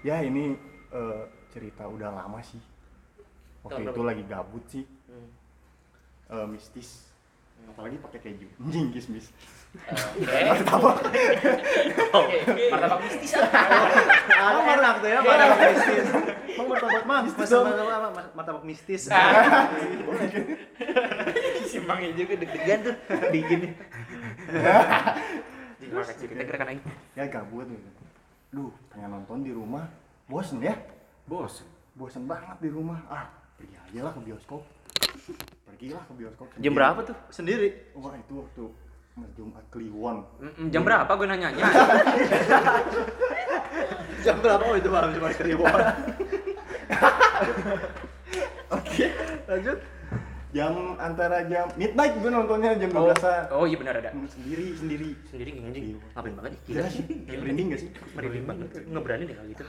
Ya 0.00 0.24
ini 0.24 0.56
eh, 0.96 1.22
cerita 1.52 1.84
udah 1.84 2.08
lama 2.08 2.40
sih. 2.40 2.56
Waktu 3.60 3.84
itu 3.84 4.00
berapa? 4.00 4.08
lagi 4.16 4.22
gabut 4.24 4.64
sih. 4.72 4.88
Hmm. 5.04 5.28
Eh, 6.32 6.46
mistis. 6.48 7.04
Apalagi 7.68 8.00
pakai 8.00 8.20
keju. 8.24 8.48
Anjing 8.64 8.88
kismis. 8.96 9.28
Oke. 10.16 10.34
Oke, 12.10 12.38
martabak 12.74 13.06
mistis 13.06 13.38
ah. 13.38 13.46
ah 14.34 14.66
enak 14.66 14.98
tuh 14.98 15.08
ya 15.14 15.22
martabak 15.22 15.58
mistis 15.62 16.06
martabak 16.58 17.04
masa 17.06 17.56
martabak 17.62 17.94
apa? 18.02 18.22
martabak 18.34 18.64
mistis 18.66 19.06
Si 21.70 21.78
Mangnya 21.78 22.10
juga 22.18 22.34
deg-degan 22.42 22.78
tuh 22.82 22.94
bikin. 23.30 23.60
Makan 25.90 26.14
cerita 26.18 26.42
gerakan 26.42 26.68
aing. 26.74 26.82
Ya 27.14 27.24
gabut 27.30 27.66
gitu. 27.70 27.88
Duh, 28.50 28.72
pengen 28.90 29.10
nonton 29.14 29.46
di 29.46 29.54
rumah. 29.54 29.86
Bosen 30.26 30.58
ya? 30.58 30.74
Bos. 31.30 31.62
Bosen 31.94 32.26
banget 32.26 32.58
di 32.58 32.70
rumah. 32.74 32.98
Ah, 33.06 33.30
pergi 33.54 33.78
aja 33.78 34.10
lah 34.10 34.12
ke 34.14 34.20
bioskop. 34.26 34.62
Pergilah 35.70 36.02
ke 36.06 36.12
bioskop. 36.18 36.46
Jam 36.58 36.72
berapa 36.74 36.98
tuh? 37.06 37.16
sendiri 37.30 37.94
Wah, 37.94 38.18
itu 38.18 38.32
waktu 38.42 38.64
Jumat 39.38 39.64
Kliwon. 39.70 40.26
Mm, 40.42 40.66
Jam 40.74 40.82
berapa 40.82 41.10
gue 41.14 41.26
nanyanya? 41.28 41.66
jam 44.24 44.36
berapa 44.40 44.62
oh 44.64 44.76
itu 44.76 44.88
malam 44.92 45.10
cuma 45.16 45.32
keribuan 45.32 45.80
oke 48.76 49.06
lanjut 49.48 49.78
Jam 50.50 50.98
antara 50.98 51.46
jam 51.46 51.70
midnight 51.74 52.18
gue 52.18 52.26
nontonnya 52.26 52.74
jam 52.74 52.90
Oh, 52.92 53.06
12-an. 53.08 53.42
oh 53.52 53.64
iya 53.64 53.76
benar 53.78 53.94
ada. 53.96 54.10
Hmm, 54.10 54.26
Sendiri, 54.26 54.74
sendiri. 54.74 55.14
Sendiri 55.24 55.50
gini 55.52 55.64
anjing. 55.64 55.84
Ngapain 56.10 56.34
banget 56.34 56.50
nih? 56.50 56.60
Gila 56.66 56.88
sih, 56.88 57.02
merinding 57.30 57.66
gak 57.68 57.80
sih? 57.80 57.88
Merinding 58.12 58.44
banget. 58.44 58.66
Nggak 58.82 59.02
berani 59.02 59.22
deh 59.24 59.36
kalau 59.38 59.48
gitu. 59.48 59.64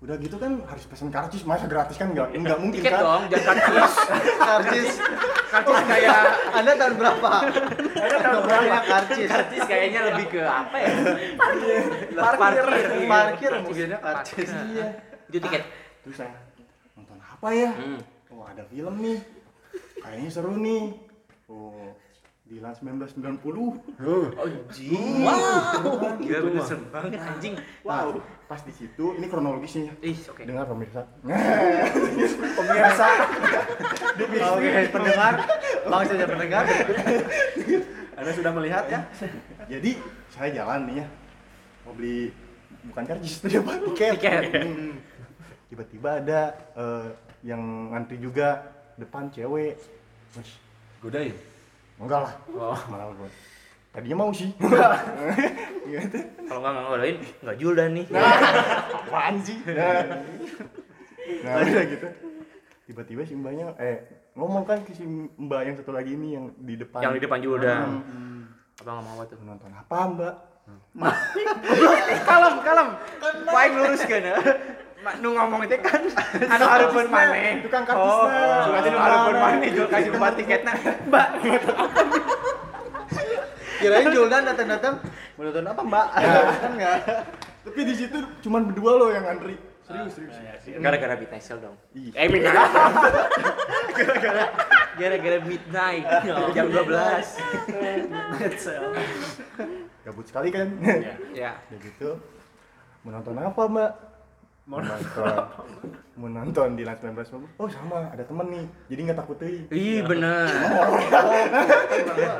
Udah 0.00 0.16
gitu 0.16 0.36
kan 0.38 0.52
harus 0.64 0.84
pesen 0.86 1.10
karcis, 1.10 1.42
masa 1.44 1.66
gratis 1.66 1.92
kan 1.94 2.08
nggak 2.08 2.32
nggak 2.32 2.56
mungkin 2.56 2.80
Tiket 2.80 2.88
kan? 2.90 3.02
dong, 3.02 3.22
jangan 3.28 3.56
karcis. 3.58 3.94
karcis 4.48 4.90
Karcis 5.50 5.80
kayak 5.84 6.16
anda 6.52 6.72
tahun 6.72 6.94
berapa 6.96 7.30
anda 7.98 8.16
tahun 8.16 8.40
berapa 8.40 8.76
karcis 8.86 9.28
karcis 9.28 9.62
kayaknya 9.62 10.00
lebih 10.08 10.26
ke 10.30 10.40
apa 10.40 10.76
ya? 10.78 10.88
parkir 12.16 12.64
iya. 12.64 13.06
parkir 13.06 13.50
mungkinnya 13.60 13.98
karcis 13.98 14.48
Parkir. 14.48 14.72
iya 14.72 14.86
Itu 15.26 15.36
tiket. 15.38 15.62
Terus 16.00 16.16
saya 16.16 16.32
nonton 16.94 17.18
apa 17.18 17.48
ya? 17.50 17.70
Hmm. 17.74 18.00
Oh 18.40 18.48
ada 18.48 18.64
film 18.72 19.04
nih, 19.04 19.20
kayaknya 20.00 20.30
seru 20.32 20.56
nih. 20.56 20.96
Oh 21.44 21.92
Dilan 22.50 22.74
1990. 22.74 23.46
Anjing. 24.34 25.22
Wow. 25.22 26.18
Gila 26.18 26.38
bener 26.50 26.62
serem 26.66 26.84
banget 26.90 27.20
anjing. 27.22 27.54
Wow. 27.86 28.18
Pas 28.50 28.58
di 28.66 28.74
situ, 28.74 29.14
ini 29.14 29.30
kronologisnya. 29.30 29.94
Ih, 30.02 30.18
oke. 30.26 30.42
Dengar 30.42 30.66
pemirsa. 30.66 31.06
pemirsa 32.50 33.06
oke 34.56 34.68
pendengar 34.92 35.34
langsung 35.88 36.16
saja 36.18 36.26
pendengar 36.28 36.64
anda 38.18 38.32
sudah 38.36 38.52
melihat 38.52 38.84
ya 38.90 39.00
Jadi 39.70 39.96
saya 40.28 40.50
jalan 40.52 40.90
nih 40.90 40.96
ya, 41.00 41.06
mau 41.86 41.92
beli 41.96 42.34
bukan 42.90 43.04
karcis 43.04 43.40
tadi 43.40 43.56
apa 43.60 43.72
tiket. 43.92 44.12
Tiket. 44.18 44.42
Hmm. 44.50 44.92
Tiba-tiba 45.70 46.10
ada 46.18 46.40
eh, 46.74 47.08
yang 47.46 47.92
ngantri 47.92 48.20
juga 48.20 48.64
depan 49.00 49.32
cewek. 49.32 49.74
Wih, 50.36 50.52
Godain. 51.00 51.34
enggak 52.00 52.20
lah. 52.24 52.34
Oh. 52.56 52.80
Malah 52.88 53.12
gue. 53.12 53.30
Tadinya 53.90 54.16
mau 54.22 54.30
sih. 54.30 54.54
Gitu. 55.84 56.18
Kalau 56.48 56.60
nggak 56.62 56.74
ngelain, 56.86 57.16
nggak 57.42 57.56
Juldan 57.58 57.90
nih. 57.98 58.06
Apaan 58.14 59.34
sih? 59.42 59.58
Nah, 59.66 60.22
nah 61.42 61.52
udah 61.60 61.84
gitu. 61.90 62.08
Tiba-tiba 62.86 63.22
si 63.26 63.34
mbaknya 63.34 63.74
eh 63.82 64.06
ngomong 64.38 64.62
kan 64.62 64.80
ke 64.86 64.94
si 64.94 65.04
mbak 65.36 65.60
yang 65.66 65.74
satu 65.76 65.90
lagi 65.90 66.14
ini 66.14 66.38
yang 66.38 66.54
di 66.56 66.78
depan. 66.78 67.02
Yang 67.02 67.12
di 67.18 67.22
depan 67.26 67.38
Juldan. 67.42 67.86
Hmm. 68.06 68.42
Apa 68.80 68.90
nggak 68.96 69.04
mau 69.04 69.20
tuh? 69.26 69.38
Nonton 69.42 69.72
apa 69.74 69.98
mbak? 70.14 70.34
kalem 72.28 72.54
kalem 72.62 72.88
paling 73.46 73.74
lurus 73.74 74.02
kan 74.06 74.22
ya 74.22 74.36
nu 75.00 75.28
ngomong 75.32 75.64
itu 75.64 75.76
kan 75.80 76.02
anu 76.46 76.64
harupun 76.66 77.06
maneh 77.08 77.64
Tukang 77.64 77.88
oh 77.88 77.88
kartisna. 77.88 78.68
suka 78.68 78.78
nu 78.84 78.98
harupun 78.98 79.34
maneh 79.34 79.68
jual 79.70 79.88
kasih 79.88 80.10
mbak 80.12 80.32
tiketnya 80.36 80.72
mbak 81.08 81.28
kirain 83.80 84.06
Juldan 84.12 84.44
datang-datang 84.44 84.94
mau 85.34 85.42
nonton 85.42 85.64
apa 85.64 85.80
mbak 85.82 86.06
kan 86.58 86.72
nggak 86.76 86.96
Tapi 87.60 87.80
di 87.84 87.94
situ 87.94 88.16
cuman 88.40 88.72
berdua 88.72 88.96
loh 88.96 89.12
yang 89.12 89.20
ngantri. 89.20 89.52
Serius, 89.84 90.16
serius. 90.16 90.32
gara-gara 90.80 91.12
midnight 91.12 91.42
sale 91.42 91.60
dong 91.60 91.76
Ih. 91.92 92.08
eh 92.14 92.24
midnight 92.24 92.56
gara-gara 93.98 94.44
gara-gara 94.94 95.38
midnight 95.42 96.04
jam 96.56 96.66
12 96.70 96.88
Gabut 100.00 100.24
sekali 100.24 100.48
kan? 100.48 100.68
ya 101.32 101.58
Udah 101.68 101.78
gitu. 101.80 102.10
Mau 103.02 103.10
nonton 103.10 103.34
apa 103.34 103.62
mbak? 103.66 103.92
Mau 104.70 104.78
nonton. 104.78 105.34
Mau 106.14 106.30
nonton 106.30 106.68
di 106.78 106.86
19 106.86 107.58
Oh 107.58 107.66
sama, 107.66 108.06
ada 108.06 108.22
temen 108.22 108.46
nih. 108.54 108.64
Jadi 108.86 109.00
nggak 109.02 109.18
takut 109.18 109.36
deh. 109.42 109.66
ih 109.74 109.98
bener 110.06 110.46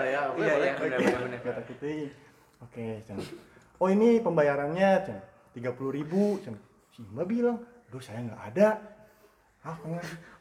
ya 0.06 0.22
iya 0.38 0.54
iya 0.62 0.72
bener 0.78 0.98
bener 1.02 1.20
bener 1.26 1.38
Nggak 1.42 1.56
takut. 1.58 1.76
Oke, 2.62 2.86
Chan. 3.02 3.18
Oh 3.82 3.90
ini 3.90 4.22
pembayarannya, 4.22 4.90
Chan. 5.10 5.18
Tiga 5.58 5.74
puluh 5.74 5.90
ribu, 5.90 6.38
Chan. 6.46 6.54
Si 6.94 7.02
mbak 7.02 7.26
bilang, 7.26 7.58
aduh 7.90 7.98
saya 7.98 8.22
nggak 8.22 8.42
ada. 8.54 8.68
Ah, 9.66 9.74
pengen. 9.82 10.00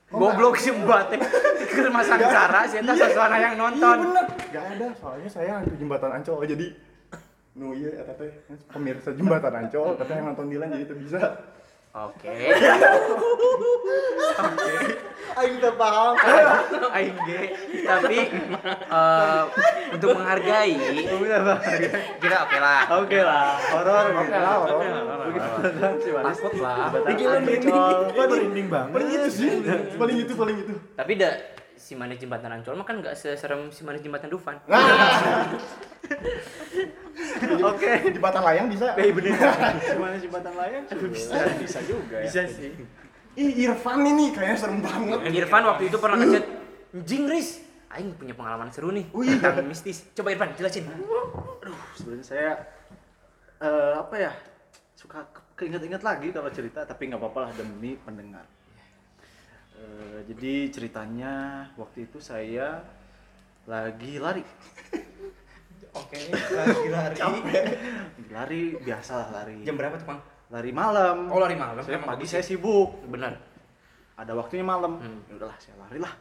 goblok 0.10 0.58
sih 0.58 0.74
mbak 0.74 1.14
teh 1.14 1.22
ke 1.70 1.82
rumah 1.86 2.02
Sangsara 2.02 2.66
sih 2.66 2.82
entah 2.82 2.98
sesuatu 2.98 3.38
yang 3.38 3.54
Iya 3.54 3.62
nonton 3.62 3.98
bener, 4.10 4.26
gak 4.50 4.66
ada. 4.78 4.88
Soalnya 4.98 5.30
saya 5.30 5.62
hantu 5.62 5.78
jembatan 5.78 6.10
Ancol, 6.18 6.50
jadi 6.50 6.66
Nu 7.54 7.78
iya 7.78 7.92
eta 8.02 8.14
teh 8.18 8.32
pemirsa 8.74 9.14
jembatan 9.14 9.54
Ancol, 9.54 9.94
tapi 10.02 10.12
yang 10.18 10.34
nonton 10.34 10.50
Dilan 10.50 10.74
jadi 10.74 10.86
itu 10.86 10.96
bisa. 10.98 11.20
Oke. 11.90 12.34
Aing 15.30 15.56
teu 15.58 15.72
paham. 15.74 16.14
Aing 16.92 17.16
ge. 17.24 17.42
Tapi 17.86 18.18
eh, 18.68 19.42
untuk 19.94 20.10
menghargai. 20.14 20.74
Kita 22.20 22.36
oke 22.44 22.58
lah. 22.58 22.82
Oke 23.00 23.20
lah. 23.22 23.48
Horor. 23.72 24.06
Oke 24.20 24.36
lah 24.36 24.56
horor. 24.60 24.84
Takut 26.26 26.54
lah. 26.60 26.92
Gila 27.10 27.38
merinding 27.40 28.68
banget 28.68 28.92
Paling 28.92 29.10
itu 29.12 29.30
sih, 29.30 29.50
paling 29.96 30.18
itu 30.20 30.34
paling 30.34 30.58
itu. 30.60 30.74
tapi 30.94 31.14
da 31.16 31.30
si 31.80 31.96
manis 31.96 32.20
jembatan 32.20 32.52
Ancol 32.52 32.76
mah 32.76 32.84
kan 32.84 33.00
nggak 33.00 33.16
seserem 33.16 33.72
si 33.72 33.88
manis 33.88 34.04
jembatan 34.04 34.28
Dufan 34.28 34.60
Oke, 37.70 37.90
jembatan 38.10 38.42
layang 38.42 38.68
bisa. 38.68 38.88
Eh 39.00 39.12
bener. 39.12 39.34
Gimana 39.80 40.16
jembatan 40.16 40.54
layang? 40.54 40.84
Bisa 41.10 41.36
Bisa 41.56 41.80
juga 41.84 42.16
ya. 42.18 42.26
bisa 42.26 42.42
sih. 42.46 42.72
Ih, 43.34 43.52
Irfan 43.62 44.02
ini 44.02 44.30
kayaknya 44.30 44.58
serem 44.58 44.80
banget. 44.80 45.20
Irfan 45.32 45.64
waktu 45.64 45.88
itu 45.88 45.98
pernah 45.98 46.18
ngechat 46.18 46.46
Jing 47.06 47.26
Riz 47.26 47.50
Aing 47.90 48.14
punya 48.14 48.34
pengalaman 48.34 48.70
seru 48.70 48.90
nih 48.90 49.10
tentang 49.10 49.66
mistis. 49.66 50.06
Coba 50.14 50.30
Irfan 50.30 50.54
jelasin. 50.54 50.86
Sebenarnya 51.94 52.26
saya 52.26 52.52
eh, 53.60 53.94
apa 53.96 54.16
ya 54.16 54.32
suka 54.94 55.26
ke- 55.26 55.46
keinget-inget 55.56 56.00
lagi 56.00 56.30
kalau 56.30 56.50
cerita 56.50 56.84
tapi 56.84 57.08
nggak 57.08 57.18
apa-apa 57.18 57.40
lah 57.48 57.52
demi 57.56 57.98
pendengar. 57.98 58.46
Eh, 59.74 60.20
jadi 60.28 60.68
ceritanya 60.70 61.34
waktu 61.76 62.06
itu 62.06 62.20
saya 62.20 62.84
lagi 63.64 64.18
lari 64.18 64.44
Oke, 65.92 66.18
lagi 66.30 66.88
lari. 66.88 67.16
Lagi 67.18 67.42
lari 68.36 68.62
biasa 68.78 69.12
lah 69.16 69.28
lari 69.34 69.62
Jam 69.62 69.74
berapa 69.74 69.96
tuh, 69.96 70.06
Bang? 70.06 70.20
lari 70.50 70.72
malam 70.72 71.30
Oh, 71.30 71.38
lari 71.38 71.54
malam. 71.54 71.82
saya 71.82 71.98
pagi 72.00 72.26
saya 72.26 72.42
sibuk 72.42 73.06
Benar. 73.06 73.38
ada 74.16 74.34
waktunya 74.34 74.62
malam 74.62 74.98
Hmm. 74.98 75.22
ya 75.26 75.34
udahlah 75.36 75.58
saya 75.58 75.78
lari 75.78 75.98
lah 75.98 76.14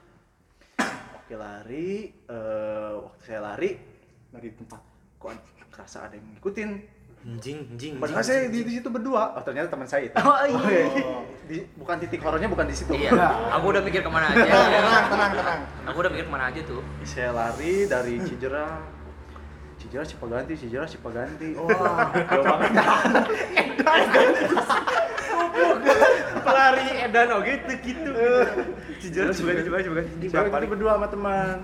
oke 1.18 1.34
lari 1.34 1.88
eh, 2.24 2.92
waktu 2.94 3.20
saya 3.22 3.40
lari 3.42 3.70
lari 4.28 4.46
di 4.46 4.56
tempat 4.56 4.80
kok 5.16 5.32
kerasa 5.68 6.04
ada 6.04 6.14
yang 6.14 6.28
ngikutin 6.32 6.70
Anjing, 7.18 7.66
anjing. 7.68 7.92
Padahal 7.98 8.22
saya 8.22 8.46
di, 8.46 8.62
di 8.62 8.78
situ 8.78 8.86
berdua. 8.86 9.34
Oh 9.34 9.42
ternyata 9.42 9.66
teman 9.68 9.84
saya 9.84 10.06
itu. 10.06 10.14
Oh, 10.14 10.38
iya. 10.38 10.86
Di- 11.44 11.66
bukan 11.74 11.98
titik 11.98 12.22
horornya 12.22 12.46
bukan 12.46 12.62
di 12.62 12.72
situ. 12.72 12.94
Iya, 12.94 13.10
aku 13.50 13.74
udah 13.74 13.82
mikir 13.82 14.00
ke 14.00 14.08
mana 14.08 14.30
aja. 14.30 14.46
tenang 14.46 15.04
tenang 15.10 15.32
tenang 15.34 15.60
Aku 15.90 15.98
udah 15.98 16.14
mikir 16.14 16.24
ke 16.24 16.32
mana 16.32 16.46
aja 16.46 16.62
tuh. 16.62 16.78
Saya 17.02 17.34
lari 17.34 17.84
dari 17.84 18.22
Cijerah, 18.22 18.97
Cijerah 19.88 20.04
Cipaganti, 20.04 20.52
Cijerah 20.52 20.84
Cipaganti. 20.84 21.56
Wah, 21.56 22.12
jauh 22.12 22.44
banget. 22.44 22.72
Pelari 26.44 26.86
edan 27.08 27.32
oh 27.32 27.40
gitu 27.40 27.72
gitu. 27.80 28.12
Cijerah 29.00 29.32
coba 29.32 29.50
coba 29.64 29.78
coba. 29.80 30.00
Waktu 30.04 30.60
itu 30.60 30.68
berdua 30.68 30.92
sama 31.00 31.08
teman. 31.08 31.58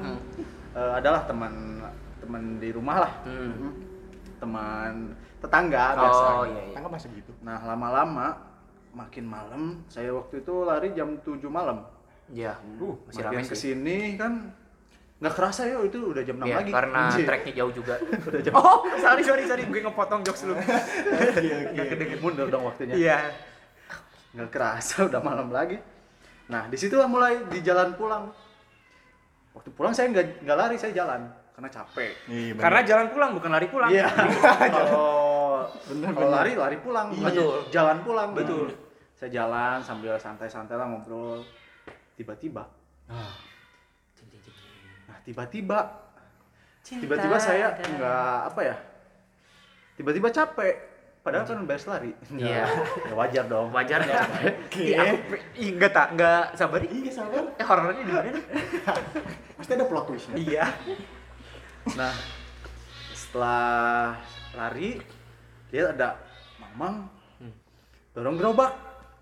Eh, 0.72 0.92
adalah 0.96 1.28
teman 1.28 1.84
teman 2.24 2.42
di 2.56 2.72
rumah 2.72 3.04
lah. 3.04 3.12
Hmm. 3.28 3.76
Teman 4.40 5.12
tetangga 5.44 5.84
biasa. 6.00 6.24
Oh 6.40 6.44
iya 6.48 6.62
iya. 6.64 6.72
tangkap 6.72 6.92
masih 6.96 7.08
gitu 7.20 7.32
Nah, 7.44 7.60
lama-lama 7.60 8.40
makin 8.96 9.28
malam, 9.28 9.62
saya 9.92 10.16
waktu 10.16 10.40
itu 10.40 10.54
lari 10.64 10.96
jam 10.96 11.20
7 11.20 11.44
malam. 11.52 11.84
Iya. 12.32 12.56
Uh, 12.80 12.96
masih 13.04 13.20
makin 13.20 13.36
ramai 13.36 13.44
sih. 13.44 13.52
ke 13.52 13.56
sini 13.60 13.98
kan 14.16 14.48
nggak 15.14 15.34
kerasa 15.34 15.62
ya 15.64 15.78
itu 15.80 16.10
udah 16.10 16.22
jam 16.22 16.36
6 16.36 16.44
Iya, 16.44 16.56
lagi. 16.58 16.70
karena 16.74 17.00
Anjir. 17.06 17.24
treknya 17.24 17.52
jauh 17.54 17.72
juga. 17.72 17.94
udah 18.28 18.40
jam 18.42 18.52
Oh, 18.60 18.78
sorry 18.98 19.22
sorry 19.22 19.44
sorry, 19.46 19.62
gue 19.64 19.80
ngepotong 19.80 20.20
jokes 20.20 20.42
lu. 20.44 20.54
Nggak 21.74 21.86
kedenget 21.94 22.18
mundur 22.18 22.50
dong 22.50 22.66
waktunya. 22.66 22.94
Iya. 22.94 23.18
Nggak 24.34 24.50
kerasa 24.50 25.06
udah 25.06 25.20
malam 25.22 25.48
lagi. 25.48 25.78
Nah, 26.44 26.66
di 26.68 26.76
situlah 26.76 27.06
mulai 27.06 27.46
di 27.46 27.62
jalan 27.62 27.94
pulang. 27.94 28.28
Waktu 29.54 29.70
pulang 29.70 29.94
saya 29.94 30.10
nggak 30.10 30.42
nggak 30.42 30.58
lari, 30.58 30.76
saya 30.76 30.90
jalan 30.92 31.30
karena 31.54 31.70
capek. 31.70 32.12
iya 32.26 32.50
bener. 32.50 32.62
Karena 32.66 32.80
jalan 32.82 33.06
pulang 33.14 33.30
bukan 33.38 33.50
lari 33.54 33.66
pulang. 33.70 33.90
Iya. 33.94 34.06
Kalau 34.10 35.70
kalau 35.86 36.28
lari 36.28 36.52
lari 36.58 36.78
pulang, 36.82 37.06
bukan 37.14 37.30
Betul. 37.30 37.56
jalan 37.70 37.96
pulang. 38.02 38.28
Betul. 38.34 38.74
Saya 39.14 39.30
jalan 39.30 39.78
sambil 39.80 40.18
santai-santai 40.18 40.74
lah 40.74 40.90
ngobrol. 40.90 41.46
Tiba-tiba, 42.14 42.66
nah 43.06 43.53
tiba-tiba, 45.24 45.78
tiba-tiba 46.84 47.36
saya 47.40 47.72
nggak 47.74 48.36
apa 48.52 48.60
ya? 48.62 48.76
Tiba-tiba 49.96 50.28
capek. 50.30 50.94
Padahal 51.24 51.48
kan 51.48 51.64
beres 51.64 51.88
lari. 51.88 52.12
Iya. 52.36 52.68
Ya 53.08 53.14
wajar 53.16 53.44
dong. 53.48 53.72
Wajar 53.72 54.04
ya. 54.04 54.20
Iya, 54.76 55.16
enggak 55.56 55.92
tak 55.96 56.06
enggak 56.12 56.52
sabar. 56.52 56.84
Iya 56.84 57.10
sabar 57.10 57.48
Eh 57.56 57.64
horornya 57.64 58.04
di 58.04 58.12
mana? 58.12 58.28
nih? 58.28 58.44
pasti 59.56 59.72
ada 59.72 59.88
plot 59.88 60.04
twistnya 60.12 60.36
Iya. 60.36 60.64
Nah, 61.96 62.12
setelah 63.16 64.20
lari, 64.52 65.00
lihat 65.72 65.96
ada 65.96 66.20
mamang 66.60 67.08
dorong 68.12 68.36
gerobak. 68.36 68.72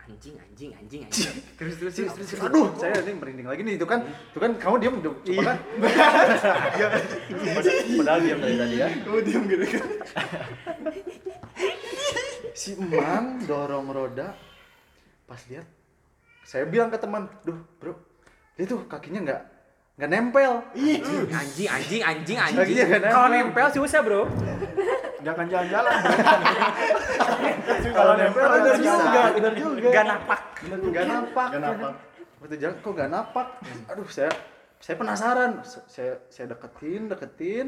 Anjing 0.03 0.35
anjing 0.35 0.71
anjing 0.75 1.01
anjing. 1.07 1.35
Terus 1.55 1.75
terus 1.79 1.95
terus 1.95 2.11
terus. 2.19 2.41
Aduh, 2.43 2.75
saya 2.75 2.99
ini 3.07 3.15
merinding 3.15 3.47
lagi 3.47 3.63
nih. 3.63 3.79
Itu 3.79 3.87
kan, 3.87 4.03
itu 4.03 4.39
kan 4.39 4.51
kamu 4.59 4.77
diam 4.83 4.95
dong. 4.99 5.17
Coba 5.23 5.43
kan. 5.47 5.57
Padahal- 7.55 7.87
Padahal 7.97 8.21
diam 8.21 8.39
dari 8.39 8.57
tadi 8.59 8.77
ya. 8.77 8.89
kamu 9.07 9.19
diam 9.23 9.43
gitu 9.47 9.65
kan 9.71 9.85
Si 12.53 12.71
Emang 12.75 13.47
dorong 13.47 13.89
roda. 13.89 14.35
Pas 15.25 15.41
lihat, 15.49 15.65
saya 16.45 16.67
bilang 16.67 16.91
ke 16.91 16.99
teman, 16.99 17.25
duh 17.41 17.57
bro, 17.81 17.97
itu 18.59 18.77
kakinya 18.85 19.21
nggak 19.25 19.41
nggak 19.93 20.09
nempel. 20.09 20.53
Ih, 20.73 20.99
Anjing 21.29 21.69
anjing 21.69 22.03
anjing 22.03 22.39
anjing. 22.39 22.59
Kakinya 22.59 22.85
nggak 22.87 23.03
Kalau 23.07 23.29
nempel. 23.29 23.47
nempel 23.47 23.67
susah, 23.73 24.01
Bro. 24.01 24.23
nggak 25.23 25.33
akan 25.33 25.47
jalan-jalan 25.47 25.93
Kalau 27.95 28.13
nempel 28.19 28.43
bener 28.43 28.75
nggak 28.75 28.99
juga 28.99 29.23
bener 29.31 29.53
juga 29.55 29.87
Enggak 29.87 30.05
napak. 30.05 30.41
nggak 30.83 31.07
nampak 31.07 31.47
Nggak 31.47 31.63
nampak. 31.63 31.93
waktu 32.37 32.57
jalan 32.59 32.75
kok 32.77 32.91
nggak 32.91 33.07
nampak 33.09 33.47
aduh 33.87 34.09
saya 34.09 34.31
saya 34.77 34.99
penasaran 34.99 35.51
saya 35.87 36.19
saya 36.27 36.51
deketin 36.51 37.07
deketin 37.07 37.67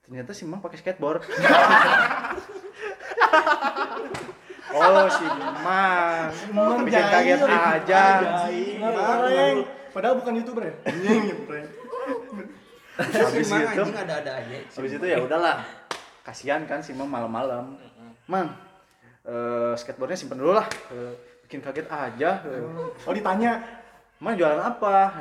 ternyata 0.00 0.30
si 0.30 0.46
Mang 0.46 0.62
pakai 0.62 0.78
skateboard 0.78 1.26
oh 4.70 5.06
si 5.10 5.26
Mang 5.58 6.30
Emang 6.46 6.86
bikin 6.86 7.02
kaget 7.02 7.40
aja 7.42 8.02
Prank. 8.78 9.58
Padahal 9.90 10.14
bukan 10.18 10.32
youtuber 10.38 10.62
ya 10.66 10.74
Anjing, 10.86 11.44
prank. 11.44 11.68
habis 13.00 13.48
itu 13.48 13.82
ada-ada 13.96 14.32
aja. 14.38 14.56
habis 14.70 14.92
itu 14.92 15.06
ya 15.06 15.18
udahlah 15.18 15.64
kasihan 16.20 16.62
kan 16.64 16.80
si 16.80 16.92
Mang 16.92 17.08
malam-malam 17.08 17.74
Mang 18.26 18.54
eh, 19.24 19.72
skateboardnya 19.74 20.16
simpen 20.16 20.38
dulu 20.38 20.54
lah 20.54 20.66
Eh, 20.90 21.12
bikin 21.44 21.60
kaget 21.60 21.86
aja 21.88 22.44
oh 23.02 23.12
ditanya 23.12 23.62
Mang 24.20 24.36
jualan 24.36 24.60
apa? 24.60 25.16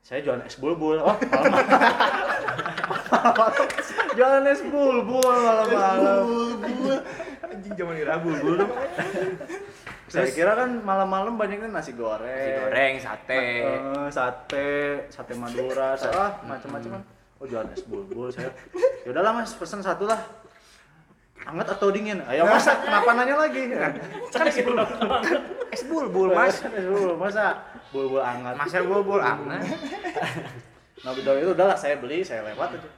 Saya 0.00 0.24
jualan 0.24 0.40
es 0.48 0.56
bulbul. 0.56 0.96
Oh, 0.96 1.12
malam-malam. 1.12 1.68
jualan 4.16 4.44
es 4.48 4.64
bulbul 4.64 5.20
malam-malam. 5.20 6.24
Anjing 7.50 7.74
zaman 7.74 7.94
di 7.98 8.04
Rabu 8.06 8.30
dulu. 8.30 8.64
Saya 10.12 10.26
kira 10.30 10.54
kan 10.58 10.70
malam-malam 10.82 11.34
banyaknya 11.38 11.70
nasi 11.70 11.94
goreng. 11.94 12.26
Nasi 12.26 12.50
goreng, 12.62 12.94
sate. 12.98 13.42
Eh, 13.62 14.08
sate, 14.10 14.70
sate 15.10 15.32
Madura, 15.38 15.94
ah 16.18 16.38
macam-macam 16.46 16.98
kan. 16.98 17.02
Oh 17.40 17.46
jualan 17.46 17.72
es 17.72 17.82
bulbul 17.86 18.28
saya. 18.28 18.52
Ya 19.06 19.08
udahlah 19.14 19.32
Mas, 19.32 19.54
pesen 19.54 19.80
satu 19.80 20.04
lah. 20.04 20.18
Anget 21.46 21.72
atau 21.72 21.88
dingin? 21.88 22.20
Ayo 22.28 22.44
Mas, 22.44 22.68
kenapa 22.86 23.10
nanya 23.16 23.34
lagi? 23.38 23.70
Kan 24.34 24.44
es 24.46 24.58
bulbul. 24.60 24.86
Es 25.70 25.82
bulbul, 25.86 26.28
Mas. 26.34 26.58
Es 26.60 26.84
bulbul, 26.84 27.16
masa 27.16 27.44
bulbul 27.90 28.22
anget. 28.22 28.54
Mas 28.58 28.74
es 28.74 28.84
bulbul 28.84 29.22
anget. 29.22 29.62
Nah 31.00 31.10
udah 31.16 31.32
itu 31.40 31.50
udahlah 31.56 31.78
saya 31.78 31.96
beli, 31.96 32.20
saya 32.20 32.44
lewat 32.44 32.76
aja. 32.76 32.90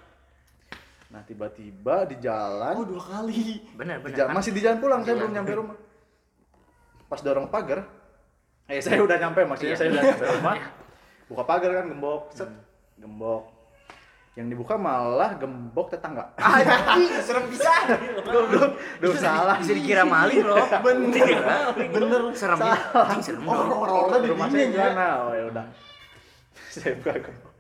Nah 1.13 1.21
tiba-tiba 1.23 2.09
di 2.09 2.17
jalan, 2.19 2.73
oh 2.73 2.89
dua 2.89 3.03
kali 3.05 3.61
Benar, 3.77 4.01
di 4.01 4.05
benar. 4.09 4.17
jalan- 4.17 4.35
masih 4.35 4.51
di 4.51 4.61
jalan 4.65 4.79
pulang, 4.81 5.01
saya 5.05 5.15
belum 5.15 5.33
nyampe 5.33 5.53
rumah. 5.53 5.77
Pas 7.05 7.21
dorong 7.21 7.47
pagar, 7.47 7.85
eh 8.65 8.81
saya 8.81 8.97
udah 8.99 9.21
nyampe 9.21 9.45
maksudnya 9.45 9.77
Iya. 9.77 9.79
saya 9.79 9.89
udah 9.93 10.03
nyampe 10.03 10.25
rumah. 10.33 10.55
Buka 11.29 11.43
pagar 11.45 11.71
kan 11.75 11.87
gembok, 11.87 12.23
set, 12.33 12.49
gembok. 12.97 13.45
Yang 14.33 14.57
dibuka 14.57 14.81
malah 14.81 15.37
gembok 15.37 15.93
tetangga. 15.93 16.33
Anjing, 16.41 17.21
serem 17.21 17.45
bisa. 17.53 17.69
Duh, 18.25 18.73
duh 18.97 19.13
salah. 19.13 19.61
Bisa 19.61 19.77
dikira 19.77 20.09
maling 20.09 20.41
loh. 20.41 20.57
Bener. 20.81 21.29
Bener. 21.77 22.23
Serem 22.33 22.57
ya. 22.57 22.73
Anjing 22.97 23.21
serem 23.21 23.45
oh 23.45 23.53
horornya 23.53 24.25
di 24.25 24.29
Rumah 24.33 24.49
saya 24.49 24.57
dinding 24.57 24.73
ya 24.73 24.89
gimana? 24.89 25.07
Oh 25.21 25.33
ya 25.37 25.45
udah. 25.53 25.65
saya 26.73 26.97
buka 26.97 27.13
gembok. 27.21 27.53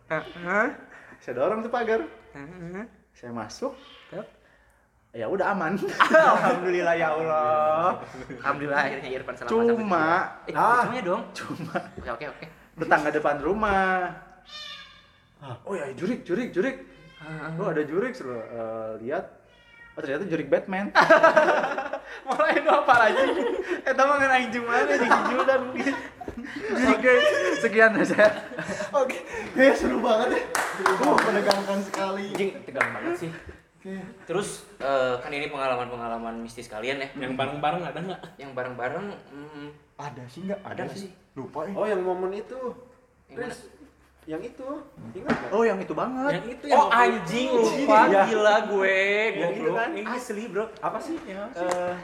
Saya 1.20 1.32
dorong 1.36 1.60
tuh 1.60 1.68
pagar. 1.68 2.00
Saya 3.12 3.32
masuk. 3.32 3.72
Ya 5.12 5.28
udah 5.28 5.52
aman. 5.52 5.76
Alhamdulillah 6.40 6.94
ya 6.96 7.12
Allah. 7.12 8.00
Alhamdulillah 8.40 8.80
akhirnya 8.80 9.10
Irfan 9.12 9.34
selamat 9.36 9.76
Cuma, 9.76 10.04
eh, 10.48 10.56
ah. 10.56 10.88
cuma 10.88 11.00
dong. 11.04 11.22
Cuma 11.36 11.76
Oke 12.00 12.08
oke 12.16 12.26
oke. 12.32 12.46
tetangga 12.80 13.10
depan 13.12 13.36
rumah. 13.44 14.08
Oh 15.68 15.76
ya 15.76 15.92
jurik 15.92 16.24
jurik 16.24 16.48
jurik. 16.56 16.76
Oh 17.60 17.68
ada 17.68 17.84
jurik 17.84 18.16
suruh 18.16 18.40
eh, 18.40 18.92
lihat. 19.04 19.41
Oh 19.92 20.00
ternyata 20.00 20.24
jurik 20.24 20.48
Batman. 20.48 20.88
Mulai 22.28 22.52
itu 22.56 22.70
apa 22.70 22.94
lagi? 22.96 23.24
Eh 23.84 23.92
tahu 23.92 24.08
nggak 24.08 24.32
anjing 24.32 24.64
mana 24.64 24.88
di 24.88 25.08
Judan 25.28 25.62
Oke 26.92 27.12
sekian 27.60 27.92
saya. 28.04 28.30
oke 28.92 29.16
kayak 29.52 29.74
seru 29.76 30.00
banget 30.00 30.38
ya 30.38 30.42
uh 31.02 31.16
menegangkan 31.28 31.78
sekali 31.84 32.32
Anjing 32.32 32.50
tegang 32.64 32.88
banget 32.94 33.14
sih. 33.26 33.30
Oke. 33.82 33.94
Terus 34.24 34.48
eh, 34.78 35.14
kan 35.18 35.30
ini 35.34 35.50
pengalaman-pengalaman 35.50 36.40
mistis 36.40 36.70
kalian 36.70 37.02
ya. 37.02 37.08
Yang 37.18 37.34
bareng-bareng 37.36 37.82
ada 37.82 37.98
nggak? 37.98 38.20
Yang 38.38 38.50
bareng-bareng 38.54 39.06
hmm, 39.12 39.66
ada 39.98 40.22
sih 40.30 40.40
nggak 40.46 40.60
Ada 40.62 40.82
nggak 40.88 40.98
sih? 40.98 41.10
lupa 41.32 41.64
ya 41.64 41.72
Oh 41.72 41.86
yang 41.88 42.04
momen 42.04 42.28
itu 42.36 42.58
yang 43.32 43.48
mana? 43.48 43.56
Yang 44.22 44.38
itu 44.38 44.66
ingat? 45.18 45.50
Oh, 45.50 45.66
yang 45.66 45.82
itu 45.82 45.90
banget. 45.92 46.30
yang 46.38 46.46
itu 46.46 46.64
yang 46.70 46.78
Oh 46.78 46.86
anjing 46.94 47.48
lupa 47.50 47.98
Iya. 48.06 48.22
gila 48.30 48.56
gue 48.70 48.98
Yang 49.34 49.52
itu 49.58 49.70
kan. 49.74 49.88
Asli 50.14 50.42
bro 50.46 50.64
apa 50.78 50.98
sih 51.02 51.16
yang 51.26 51.50
eh, 51.50 51.94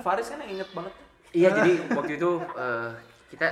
Faris 0.00 0.28
kan 0.28 0.38
yang 0.44 0.52
inget 0.52 0.68
banget 0.76 0.92
Iya 1.32 1.48
jadi 1.48 1.72
waktu 1.96 2.12
itu 2.20 2.30
eh, 2.44 2.90
kita 3.32 3.46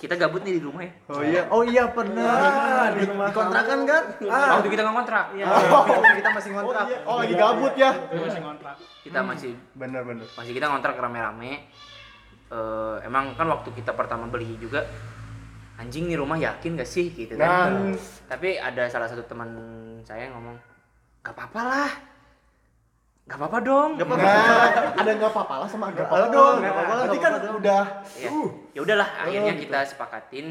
kita 0.00 0.14
gabut 0.16 0.40
nih 0.40 0.56
di 0.56 0.62
rumah 0.64 0.80
ya. 0.80 0.92
Oh 1.12 1.20
iya, 1.20 1.42
oh 1.52 1.60
iya 1.60 1.84
pernah. 1.92 2.88
di, 2.96 3.04
rumah 3.04 3.28
di 3.28 3.36
kontrakan 3.36 3.78
kan? 3.84 4.02
Waktu 4.24 4.68
kita 4.72 4.80
nggak 4.80 4.96
kontrak. 4.96 5.24
Iya. 5.36 5.44
kita 6.16 6.30
masih 6.32 6.50
ngontrak. 6.56 6.86
Oh 7.04 7.20
lagi 7.20 7.34
gabut 7.36 7.76
ya. 7.76 7.92
Itu 7.92 8.24
masih 8.24 8.40
kontrak. 8.40 8.76
Kita 9.04 9.20
masih 9.20 9.52
Bener 9.76 10.00
bener. 10.08 10.24
masih 10.32 10.52
kita 10.56 10.72
ngontrak 10.72 10.96
rame-rame. 10.96 11.68
Eh, 12.48 12.96
emang 13.04 13.36
kan 13.36 13.44
waktu 13.52 13.68
kita 13.76 13.92
pertama 13.92 14.24
beli 14.24 14.56
juga 14.56 14.80
anjing 15.74 16.06
nih 16.06 16.18
rumah 16.18 16.38
yakin 16.38 16.78
gak 16.78 16.88
sih 16.88 17.10
gitu 17.10 17.34
kan. 17.34 17.90
Nah. 17.90 17.98
Tapi 18.30 18.58
ada 18.58 18.86
salah 18.86 19.10
satu 19.10 19.26
teman 19.26 19.50
saya 20.06 20.30
yang 20.30 20.38
ngomong 20.38 20.56
gak 21.24 21.34
apa-apa 21.34 21.60
lah. 21.66 21.90
Gak 23.24 23.38
apa-apa 23.40 23.58
dong. 23.64 23.90
Gak 23.96 24.06
apa-apa. 24.06 24.28
Nah, 24.28 24.68
ada 25.00 25.10
nggak 25.16 25.30
apa-apa 25.32 25.54
lah 25.64 25.68
sama 25.68 25.88
nggak 25.90 26.06
apa-apa 26.06 26.26
dong. 26.28 26.54
nggak 26.60 26.74
apa-apa 26.76 26.92
lah, 26.92 27.04
nggak 27.08 27.22
kan 27.24 27.32
udah 27.56 27.82
Ya, 28.20 28.28
uh, 28.28 28.48
ya 28.76 28.80
udahlah 28.84 29.08
akhirnya 29.24 29.52
gitu. 29.56 29.62
kita 29.64 29.78
sepakatin 29.88 30.46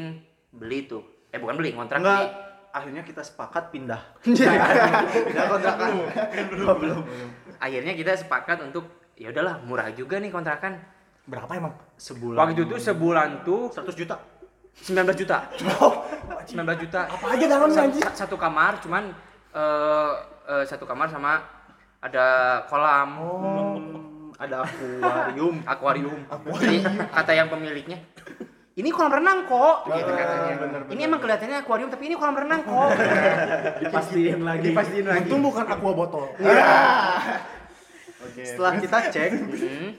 beli 0.50 0.90
tuh. 0.90 1.02
Eh 1.30 1.38
bukan 1.38 1.54
beli, 1.54 1.70
ngontrak 1.70 2.02
Enggak. 2.02 2.20
di 2.20 2.26
Akhirnya 2.74 3.06
kita 3.06 3.22
sepakat 3.22 3.70
pindah. 3.70 4.02
Pindah 4.26 5.46
kontrakan. 5.46 5.90
Belum, 6.50 6.74
belum. 6.74 7.02
akhirnya 7.62 7.94
kita 7.94 8.18
sepakat 8.18 8.66
untuk 8.66 9.14
ya 9.14 9.30
udahlah 9.30 9.62
murah 9.62 9.94
juga 9.94 10.18
nih 10.18 10.34
kontrakan. 10.34 10.82
berapa 11.24 11.48
emang? 11.56 11.72
Sebulan. 11.96 12.36
Waktu 12.36 12.66
itu 12.66 12.76
sebulan 12.82 13.46
tuh 13.46 13.70
100 13.70 13.94
juta. 13.94 14.18
19 14.76 14.90
juta. 15.16 15.38
19 16.44 16.50
juta. 16.78 17.00
Apa 17.06 17.26
aja 17.30 17.44
dalamnya 17.46 17.88
sa- 17.94 18.26
satu 18.26 18.34
kamar 18.34 18.78
cuman 18.78 19.14
eh, 19.50 20.12
eh, 20.46 20.64
satu 20.64 20.84
kamar 20.84 21.08
sama 21.08 21.40
ada 21.98 22.26
kolam, 22.66 23.10
Hmm, 23.16 24.28
ada 24.36 24.60
akuarium. 24.60 25.56
akuarium. 25.72 26.20
Jadi 26.58 26.76
kata 27.08 27.32
yang 27.32 27.48
pemiliknya, 27.48 27.96
ini 28.74 28.90
kolam 28.90 29.14
renang 29.14 29.46
kok, 29.46 29.88
gitu 29.88 30.10
katanya. 30.10 30.54
bener, 30.58 30.80
Ini 30.90 31.00
emang 31.02 31.16
kelihatannya 31.18 31.56
akuarium 31.58 31.88
tapi 31.88 32.04
ini 32.04 32.14
kolam 32.14 32.36
renang 32.36 32.60
kok. 32.60 32.90
dipastiin 33.80 34.42
lagi 34.42 34.68
Dipastiin 34.68 35.06
lagi. 35.06 35.24
Untung 35.24 35.40
bukan 35.40 35.64
aqua 35.64 35.92
botol. 35.94 36.24
Oke. 38.24 38.42
Setelah 38.42 38.72
kita 38.76 38.98
cek, 39.08 39.30
Hmm, 39.32 39.90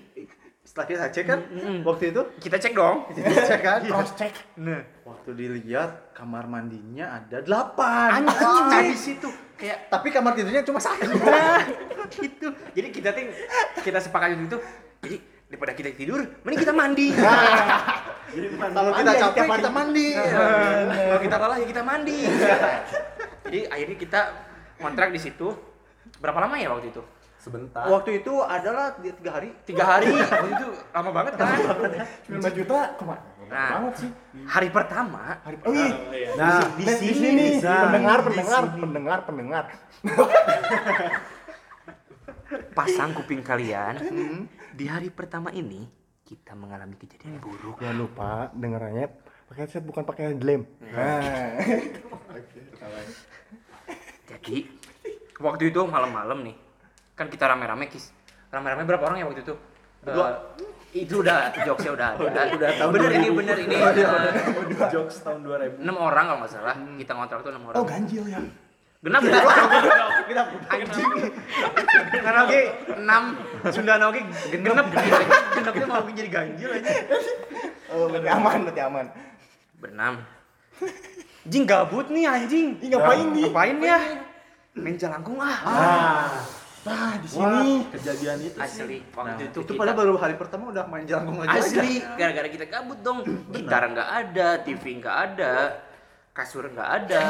setelah 0.66 0.88
kita 0.90 1.06
cek 1.14 1.26
kan 1.30 1.40
waktu 1.86 2.10
itu 2.10 2.22
Kita 2.42 2.58
cek 2.58 2.74
dong. 2.74 3.06
kita 3.14 3.30
cek 3.46 3.62
kan. 3.62 3.80
cross 3.94 4.18
check. 4.18 4.34
Nah, 4.58 4.82
waktu 5.06 5.30
dilihat 5.32 6.10
kamar 6.12 6.50
mandinya 6.50 7.22
ada 7.22 7.38
8. 7.40 7.78
Anjing 8.18 8.90
di 8.90 8.98
situ 8.98 9.30
kayak 9.56 9.88
Tapi 9.88 10.08
kamar 10.10 10.34
tidurnya 10.34 10.66
cuma 10.66 10.82
satu. 10.82 11.06
Nah, 11.06 11.62
itu. 12.18 12.48
Jadi 12.74 12.88
kita 12.90 13.14
ting 13.14 13.30
kita 13.80 14.02
sepakat 14.02 14.36
itu. 14.36 14.58
Jadi 15.06 15.18
daripada 15.46 15.78
kita 15.78 15.94
tidur, 15.94 16.26
mending 16.42 16.60
kita 16.60 16.74
mandi. 16.74 17.14
Kalau 18.76 18.92
kita 18.92 19.12
capek 19.22 19.42
hari. 19.46 19.62
kita 19.62 19.72
mandi. 19.72 20.08
Kalau 20.18 21.22
kita 21.22 21.36
lelah 21.38 21.58
ya 21.62 21.68
kita 21.70 21.84
mandi. 21.86 22.18
Jadi 23.46 23.60
akhirnya 23.70 23.98
kita 24.02 24.20
kontrak 24.82 25.14
di 25.14 25.20
situ. 25.22 25.54
Berapa 26.18 26.42
lama 26.42 26.58
ya 26.58 26.74
waktu 26.74 26.90
itu? 26.90 27.06
Sebentar 27.46 27.86
Waktu 27.86 28.26
itu 28.26 28.34
adalah 28.42 28.98
di 28.98 29.14
tiga 29.14 29.32
hari. 29.38 29.50
Tiga 29.70 29.84
hari. 29.86 30.10
Waktu 30.18 30.50
itu 30.58 30.68
lama 30.90 31.10
banget 31.14 31.34
kan? 31.38 31.58
19 32.26 32.58
juta 32.58 32.78
ke 32.98 33.04
mana? 33.06 33.22
Nah. 33.46 33.70
banget 33.78 33.94
sih. 34.02 34.10
Hari 34.50 34.74
pertama 34.74 35.38
Hari 35.46 35.56
oh, 35.70 35.74
iya. 35.74 36.34
nah 36.34 36.66
di, 36.74 36.82
di 36.82 37.14
sini, 37.14 37.62
bisa. 37.62 37.86
pendengar 37.86 38.18
Di 38.18 38.26
pendengar 38.34 38.62
sini. 38.66 38.82
pendengar 38.82 39.20
pendengar. 39.22 39.64
pasang 42.74 43.14
kuping 43.14 43.46
kalian. 43.46 43.94
Di 44.74 44.86
hari 44.90 45.14
pertama 45.14 45.54
ini 45.54 45.86
kita 46.26 46.58
mengalami 46.58 46.98
kejadian 46.98 47.38
buruk. 47.38 47.78
Jangan 47.78 47.98
lupa 48.02 48.50
dengerannya 48.58 49.06
pakai 49.46 49.62
headset 49.70 49.86
bukan 49.86 50.02
pakai 50.10 50.34
lem. 50.42 50.66
Nah. 50.82 51.62
Jadi 54.26 54.66
waktu 55.38 55.70
itu 55.70 55.86
malam-malam 55.86 56.42
nih. 56.42 56.65
Kan 57.16 57.32
kita 57.32 57.48
rame-rame 57.48 57.88
kis. 57.88 58.12
Rame-rame 58.52 58.84
berapa 58.84 59.08
orang 59.08 59.24
ya 59.24 59.26
waktu 59.32 59.42
itu? 59.48 59.56
Berdua. 60.04 60.28
Eh, 60.94 61.04
itu 61.04 61.20
udah 61.20 61.52
jokesnya 61.52 61.92
udah 61.92 62.08
ada. 62.16 62.44
udah 62.56 62.70
tahun 62.80 62.92
bener 62.96 63.12
ini 63.20 63.28
2000. 63.28 63.40
bener 63.40 63.58
ini. 63.68 63.76
jokes 64.96 65.16
tahun 65.28 65.44
2000 65.44 65.84
enam 65.84 65.96
orang 66.00 66.24
kalau 66.32 66.40
nggak 66.40 66.52
salah 66.56 66.76
kita 66.96 67.12
ngontrak 67.12 67.40
tuh 67.44 67.52
enam 67.52 67.64
orang. 67.68 67.76
Oh 67.80 67.84
ganjil 67.84 68.24
ya. 68.32 68.40
Genap 69.04 69.22
genap. 69.28 69.44
genap. 70.32 70.48
Anjing. 70.72 71.12
Karena 72.16 72.40
oke 72.48 72.60
enam 72.96 73.24
Sunda 73.76 73.94
oke 74.08 74.22
genap 74.56 74.88
genapnya 75.52 75.86
mau 75.88 76.08
jadi 76.08 76.30
ganjil 76.32 76.70
aja. 76.80 76.92
Oh, 77.92 78.08
berarti 78.12 78.30
aman, 78.32 78.60
berarti 78.64 78.82
aman. 78.82 79.06
Berenam. 79.84 80.14
Anjing 81.44 81.64
gabut 81.68 82.08
nih 82.08 82.24
anjing. 82.24 82.68
Ih, 82.80 82.88
ngapain 82.96 83.28
nih? 83.36 83.44
Ngapain 83.52 83.76
ya? 83.84 84.00
Main 84.76 84.96
jalangkung 84.96 85.40
ah. 85.44 85.60
ah 85.64 86.64
Nah, 86.86 87.18
di 87.18 87.28
sini. 87.28 87.74
kejadian 87.92 88.38
itu 88.40 88.56
sih 88.56 88.62
Asli. 88.62 88.98
Waktu 89.10 89.26
Nah, 89.26 89.36
itu 89.42 89.58
itu 89.58 89.62
kita- 89.66 89.74
padahal 89.76 89.98
baru 89.98 90.14
hari 90.16 90.36
pertama 90.36 90.64
udah 90.70 90.86
main 90.86 91.04
jelangkung 91.04 91.42
aja. 91.42 91.58
Asli, 91.58 91.94
gara-gara 92.14 92.46
kita 92.48 92.66
kabut 92.68 93.00
dong. 93.02 93.20
Gitar 93.50 93.84
nggak 93.88 94.10
ada, 94.12 94.48
TV 94.62 94.84
nggak 94.96 95.18
ada, 95.26 95.54
kasur 96.32 96.68
nggak 96.68 96.90
ada, 96.96 97.22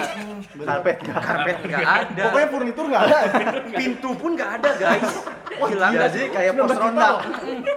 Karpet 0.58 0.98
kan. 1.00 1.22
karpet 1.22 1.58
nggak 1.64 1.88
ada, 1.88 2.24
Pokoknya 2.26 2.48
furnitur 2.50 2.86
nggak 2.86 3.04
ada. 3.06 3.18
pintu 3.72 4.10
pun 4.14 4.32
nggak 4.34 4.52
ada 4.56 4.70
guys. 4.76 5.12
Hilang 5.56 5.72
Iya 5.88 5.98
nggak 5.98 6.10
sih 6.12 6.24
kayak 6.28 6.52
pos 6.52 6.60
19 6.60 6.68
juta 6.68 6.84
ronda. 6.84 7.08
loh. 7.08 7.22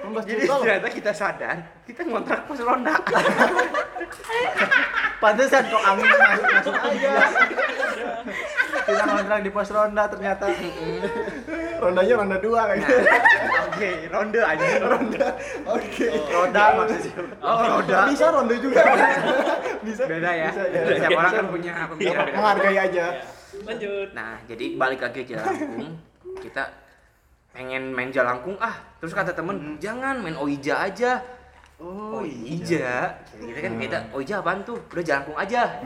19 0.03 0.23
Jadi 0.27 0.43
ternyata 0.51 0.89
kita 0.91 1.13
sadar, 1.13 1.57
kita 1.87 2.01
ngontrak 2.03 2.41
pos 2.43 2.59
ronda. 2.59 2.95
Pantesan 5.19 5.63
kok 5.65 5.83
angin 5.85 6.07
masuk 6.09 6.43
masuk 6.49 6.75
aja. 6.77 7.11
Kita 8.89 9.03
ngontrak 9.05 9.41
di 9.45 9.51
pos 9.53 9.69
ronda 9.69 10.09
ternyata. 10.09 10.49
Rondanya 11.79 12.15
ronda 12.19 12.37
dua 12.41 12.61
Nah, 12.65 12.75
kayaknya. 12.75 12.89
Oke, 13.69 13.91
ronde 14.11 14.41
aja. 14.41 14.65
Ronda. 14.83 15.27
Oke. 15.69 16.07
Roda 16.33 16.65
maksudnya. 16.75 17.23
Oh, 17.45 17.61
roda. 17.79 17.99
Bisa 18.09 18.27
ronda 18.33 18.55
juga. 18.57 18.83
Bisa. 19.85 20.03
Beda 20.09 20.31
ya. 20.33 20.51
Bisa, 20.51 20.63
ya. 20.73 20.81
Setiap 20.89 21.19
orang 21.21 21.33
kan 21.37 21.47
punya 21.53 21.73
pemikiran 21.87 22.25
beda. 22.27 22.35
Menghargai 22.35 22.79
aja. 22.81 23.07
Lanjut. 23.63 24.09
Nah, 24.17 24.35
jadi 24.49 24.65
balik 24.75 25.01
lagi 25.05 25.23
ke 25.25 25.35
Jalangkung, 25.37 25.99
kita 26.41 26.65
pengen 27.53 27.93
main 27.95 28.11
Jalangkung 28.11 28.57
ah. 28.59 28.77
Terus 28.99 29.15
kata 29.15 29.37
temen, 29.37 29.79
jangan 29.79 30.19
main 30.19 30.35
Oija 30.35 30.83
aja. 30.83 31.23
Oh, 31.79 32.27
Oija. 32.27 33.15
Kita 33.39 33.61
kan 33.63 33.73
kita 33.79 33.99
Oija 34.11 34.43
apaan 34.43 34.67
tuh? 34.67 34.83
Udah 34.91 35.05
Jalangkung 35.07 35.39
aja. 35.39 35.79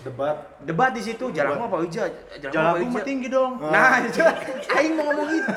debat 0.00 0.36
Debat 0.64 0.88
di 0.96 1.04
situ, 1.04 1.28
Jalangkung 1.36 1.68
apa 1.68 1.84
Oija? 1.84 2.08
Jalangkung 2.40 2.48
apa 2.48 2.48
Jelangkung 2.48 2.80
Oija? 2.80 2.96
mah 2.96 3.04
tinggi 3.04 3.28
dong. 3.28 3.52
Nah, 3.60 4.00
itu 4.00 4.24
aing 4.72 4.92
mau 4.96 5.04
ngomong 5.12 5.28
itu. 5.28 5.52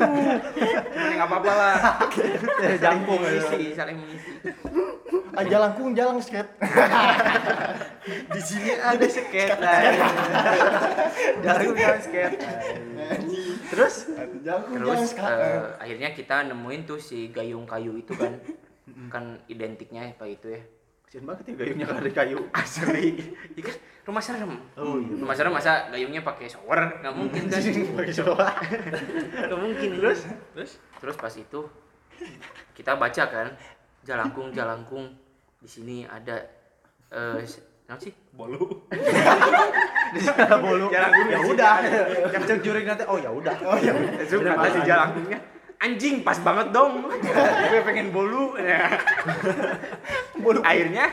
Enggak 1.15 1.27
apa-apa 1.31 1.51
lah. 1.55 1.75
Saling 2.11 2.83
Jangkung, 2.83 3.19
mengisi, 3.23 3.71
saling 3.71 3.95
mengisi. 3.95 4.31
Aja 5.39 5.55
langkung 5.63 5.95
jalan 5.95 6.19
skate. 6.19 6.51
Di 8.35 8.41
sini 8.43 8.75
ada 8.75 9.07
skate 9.07 9.55
lah. 9.55 9.79
Jalangkung 11.39 11.77
jalan 11.79 11.99
skate. 12.03 12.35
Terus 13.71 13.95
Jalangkung 14.43 14.83
jalan 14.83 15.07
skate. 15.07 15.39
eh, 15.39 15.63
akhirnya 15.79 16.09
kita 16.11 16.43
nemuin 16.51 16.81
tuh 16.83 16.99
si 16.99 17.31
gayung 17.31 17.63
kayu 17.63 17.95
itu 17.95 18.11
kan. 18.19 18.35
Kan 19.11 19.39
identiknya 19.47 20.11
apa 20.11 20.25
itu 20.27 20.53
ya. 20.53 20.61
kasian 21.11 21.27
banget 21.27 21.51
ya 21.51 21.53
gayungnya 21.59 21.85
kalau 21.91 21.99
ada 21.99 22.11
kayu. 22.15 22.39
Asli. 22.63 23.19
Kan 23.59 23.75
rumah 24.07 24.23
serem. 24.23 24.53
Oh 24.79 24.95
iya. 24.95 25.13
Rumah 25.19 25.35
serem 25.35 25.51
masa 25.51 25.91
gayungnya 25.91 26.23
pakai 26.23 26.47
shower? 26.47 26.79
Nggak 27.03 27.15
mungkin 27.19 27.43
kan. 27.51 27.59
Pakai 27.99 28.13
coba. 28.23 28.47
Nggak 29.51 29.59
mungkin. 29.59 29.89
Terus 29.99 30.19
terus 30.55 30.71
terus 31.03 31.15
pas 31.19 31.33
itu 31.35 31.61
kita 32.71 32.95
baca 32.95 33.23
kan 33.27 33.47
jalangkung 34.07 34.55
jalangkung 34.55 35.11
di 35.59 35.67
sini 35.67 36.07
ada 36.07 36.39
eh 37.11 37.43
apa 37.91 37.99
sih? 37.99 38.15
Bolu. 38.31 38.87
Bolu. 40.63 40.87
Jalangkung 40.87 41.27
Ya 41.27 41.39
udah. 41.43 41.73
Yang 42.31 42.43
cek 42.47 42.59
juring 42.63 42.87
nanti 42.87 43.03
oh 43.03 43.19
ya 43.19 43.27
udah. 43.35 43.55
Oh 43.67 43.75
iya. 43.75 43.91
Terus 44.23 44.47
kata 44.47 44.67
si 44.71 44.79
jalangkungnya 44.87 45.50
anjing 45.81 46.21
pas 46.21 46.37
banget 46.37 46.69
dong 46.69 47.09
gue 47.73 47.81
pengen 47.81 48.13
bolu 48.13 48.53
ya. 48.55 48.85
Bolu. 50.43 50.61
akhirnya 50.61 51.09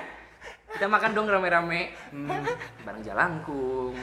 kita 0.69 0.85
makan 0.85 1.11
dong 1.17 1.27
rame-rame 1.29 1.97
bareng 2.85 3.03
jalangkung 3.03 3.97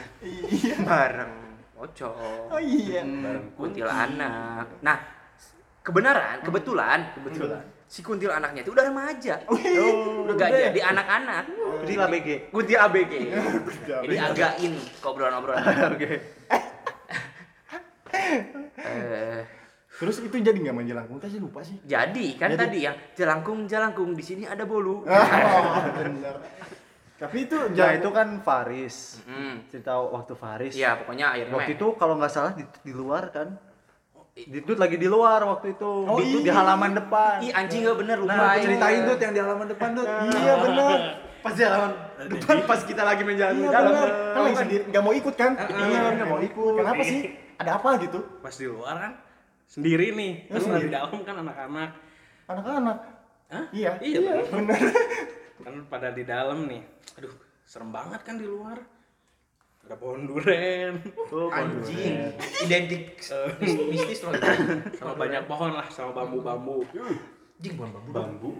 bareng 0.82 1.32
pocong 1.72 2.50
Oh 2.50 2.58
iya. 2.58 3.02
bareng 3.06 3.54
kuntilanak 3.54 4.66
nah 4.82 4.98
kebenaran 5.82 6.42
kebetulan 6.42 7.14
kebetulan 7.14 7.62
si 7.86 8.02
kuntilanaknya 8.02 8.66
itu 8.66 8.74
udah 8.74 8.84
remaja 8.90 9.34
udah 9.46 10.34
gak 10.34 10.50
jadi 10.50 10.80
anak-anak 10.90 11.44
Gusti 11.86 11.94
ABG. 11.94 12.28
Gusti 12.50 12.74
ABG. 12.74 13.12
Jadi 13.86 14.16
again 14.18 14.74
ke 14.74 15.06
obrolan-obrolan. 15.06 15.62
Oke. 15.94 16.18
Eh, 18.10 19.40
Terus 19.96 20.20
itu 20.20 20.36
jadi 20.36 20.52
nggak 20.52 20.74
main 20.76 20.84
jelangkung? 20.84 21.16
Saya 21.16 21.40
lupa 21.40 21.64
sih. 21.64 21.80
jadi 21.82 22.26
kan 22.36 22.52
Jadi. 22.52 22.60
tadi 22.60 22.78
yang 22.84 22.96
jelangkung 23.16 23.64
jelangkung 23.64 24.12
di 24.12 24.20
sini 24.20 24.44
ada 24.44 24.68
bolu. 24.68 25.02
Oh, 25.06 25.82
bener. 25.96 26.36
Tapi 27.16 27.48
itu 27.48 27.56
Ya 27.72 27.96
itu 27.96 28.08
kan 28.12 28.44
Faris. 28.44 29.24
Hmm. 29.24 29.64
Cerita 29.72 29.96
waktu 29.96 30.36
Faris. 30.36 30.76
Iya, 30.76 31.00
pokoknya 31.00 31.32
akhirnya 31.32 31.54
Waktu 31.56 31.72
itu 31.80 31.86
kalau 31.96 32.20
nggak 32.20 32.28
salah 32.28 32.52
di, 32.52 32.64
di 32.84 32.92
luar 32.92 33.32
kan. 33.32 33.56
Ditut 34.36 34.76
lagi 34.76 35.00
di 35.00 35.08
luar 35.08 35.40
waktu 35.48 35.72
itu. 35.72 35.88
Oh, 36.04 36.20
Ditut 36.20 36.44
di 36.44 36.52
iya. 36.52 36.60
halaman 36.60 36.92
depan. 36.92 37.40
Ih 37.40 37.56
anjing 37.56 37.88
gak 37.88 37.96
bener 37.96 38.20
lupa. 38.20 38.36
Nah, 38.36 38.52
aku 38.52 38.68
ceritain 38.68 39.00
tuh 39.00 39.16
yang 39.16 39.32
di 39.32 39.40
halaman 39.40 39.66
depan 39.72 39.88
tuh. 39.96 40.04
Iya 40.04 40.54
benar. 40.60 40.98
Pas 41.40 41.52
di 41.56 41.62
halaman 41.64 41.90
depan 42.28 42.56
pas 42.68 42.80
kita 42.84 43.00
lagi 43.00 43.22
main 43.24 43.38
jalan 43.40 43.54
Iya 43.56 43.68
jalan. 43.72 43.88
benar. 43.88 44.08
Kan 44.12 44.40
lagi 44.44 44.56
sendiri 44.60 44.82
nggak 44.92 45.02
mau 45.02 45.14
ikut 45.16 45.34
kan? 45.40 45.52
Iya, 45.56 46.00
nggak 46.20 46.28
mau 46.28 46.40
ikut. 46.44 46.74
Kenapa 46.84 47.02
sih? 47.02 47.20
Ada 47.56 47.70
apa 47.80 47.88
gitu? 47.96 48.18
Pas 48.44 48.52
di 48.52 48.66
luar 48.68 48.96
kan 49.00 49.12
sendiri 49.66 50.10
nih. 50.12 50.32
Terus 50.48 50.64
Sendiri. 50.64 50.86
di 50.86 50.90
dalam 50.90 51.18
kan 51.20 51.36
anak-anak. 51.38 51.90
Anak-anak. 52.46 52.98
Hah? 53.46 53.64
Iya. 53.70 53.92
Iya, 53.98 54.42
benar. 54.44 54.80
kan 55.64 55.74
pada 55.86 56.08
di 56.10 56.22
dalam 56.22 56.66
nih. 56.66 56.82
Aduh, 57.14 57.34
serem 57.62 57.90
banget 57.90 58.22
kan 58.22 58.36
di 58.36 58.46
luar. 58.46 58.78
Ada 59.82 59.94
pohon 59.94 60.26
duren. 60.26 60.98
Tuh, 61.26 61.46
Anjing. 61.48 62.34
Identik 62.60 63.14
Eh, 63.22 63.50
mis- 63.60 63.86
mistis 63.88 64.18
loh. 64.20 64.34
sama 64.98 65.14
banyak 65.14 65.46
pohon 65.46 65.70
lah, 65.72 65.86
sama 65.86 66.10
bambu-bambu. 66.12 66.82
Anjing 66.90 67.74
bukan 67.74 67.90
bambu. 67.92 68.10
Bambu. 68.10 68.50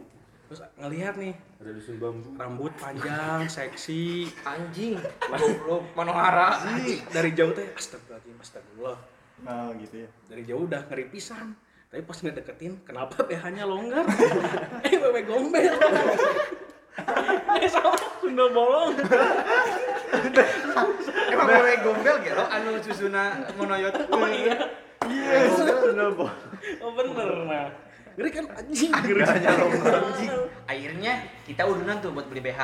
Terus 0.47 0.63
ngelihat 0.79 1.19
nih, 1.19 1.35
Ada 1.59 1.71
dusun 1.75 1.99
bambu. 1.99 2.31
rambut 2.33 2.71
panjang, 2.79 3.43
seksi. 3.45 4.31
Anjing. 4.41 4.95
Goblok 5.21 5.83
Manohara. 5.93 6.63
Dari 7.11 7.35
jauh 7.35 7.51
teh 7.51 7.67
astagfirullahaladzim, 7.69 8.39
astagfirullah. 8.39 8.99
Nah, 9.45 9.73
gitu 9.77 10.07
ya. 10.07 10.09
Dari 10.33 10.43
jauh 10.49 10.65
udah 10.65 10.89
ngeri 10.89 11.13
pisan. 11.13 11.53
Tapi 11.93 12.03
pas 12.03 12.19
ngedeketin, 12.19 12.83
kenapa 12.83 13.25
BH-nya 13.25 13.65
longgar? 13.69 14.05
eh, 14.87 14.97
wewe 14.99 15.21
gombel. 15.23 15.71
eh, 17.63 17.69
sama 17.71 17.95
Sunda 18.19 18.47
bolong. 18.51 18.97
Emang 21.33 21.47
wewe 21.47 21.75
gombel 21.85 22.17
gitu 22.25 22.45
anu 22.49 22.71
susuna 22.83 23.49
monoyot. 23.55 23.95
Oh 24.11 24.27
iya. 24.27 24.57
Yes, 25.07 25.55
bener, 25.63 26.11
Bo. 26.19 26.27
Oh 26.83 26.91
bener, 26.97 27.31
nah. 27.47 27.71
Ngeri 28.17 28.31
kan 28.33 28.45
anjing, 28.49 28.89
ngeri. 28.89 29.21
Anjing. 29.29 30.33
Akhirnya 30.65 31.13
kita 31.45 31.63
udunan 31.69 32.01
tuh 32.01 32.17
buat 32.17 32.25
beli 32.33 32.41
BH. 32.41 32.61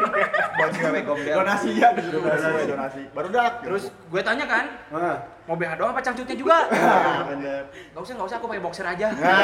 buat 0.60 0.72
wewe 0.76 1.00
gombel. 1.08 1.36
Donasi 1.40 1.80
ya, 1.80 1.88
donasi, 1.96 2.68
donasi. 2.68 3.02
Baru 3.16 3.32
dak. 3.32 3.64
Terus 3.64 3.88
gue 3.88 4.20
tanya 4.20 4.44
kan, 4.44 4.68
Nah, 4.92 5.16
mau 5.48 5.56
BH 5.56 5.80
doang 5.80 5.96
apa 5.96 6.04
cangcutnya 6.04 6.36
juga? 6.36 6.68
Ah, 6.68 7.24
bener. 7.32 7.64
Gak 7.96 8.00
usah, 8.04 8.12
gak 8.12 8.28
usah, 8.28 8.36
aku 8.36 8.46
pakai 8.52 8.60
boxer 8.60 8.84
aja. 8.84 9.08
Nah, 9.16 9.40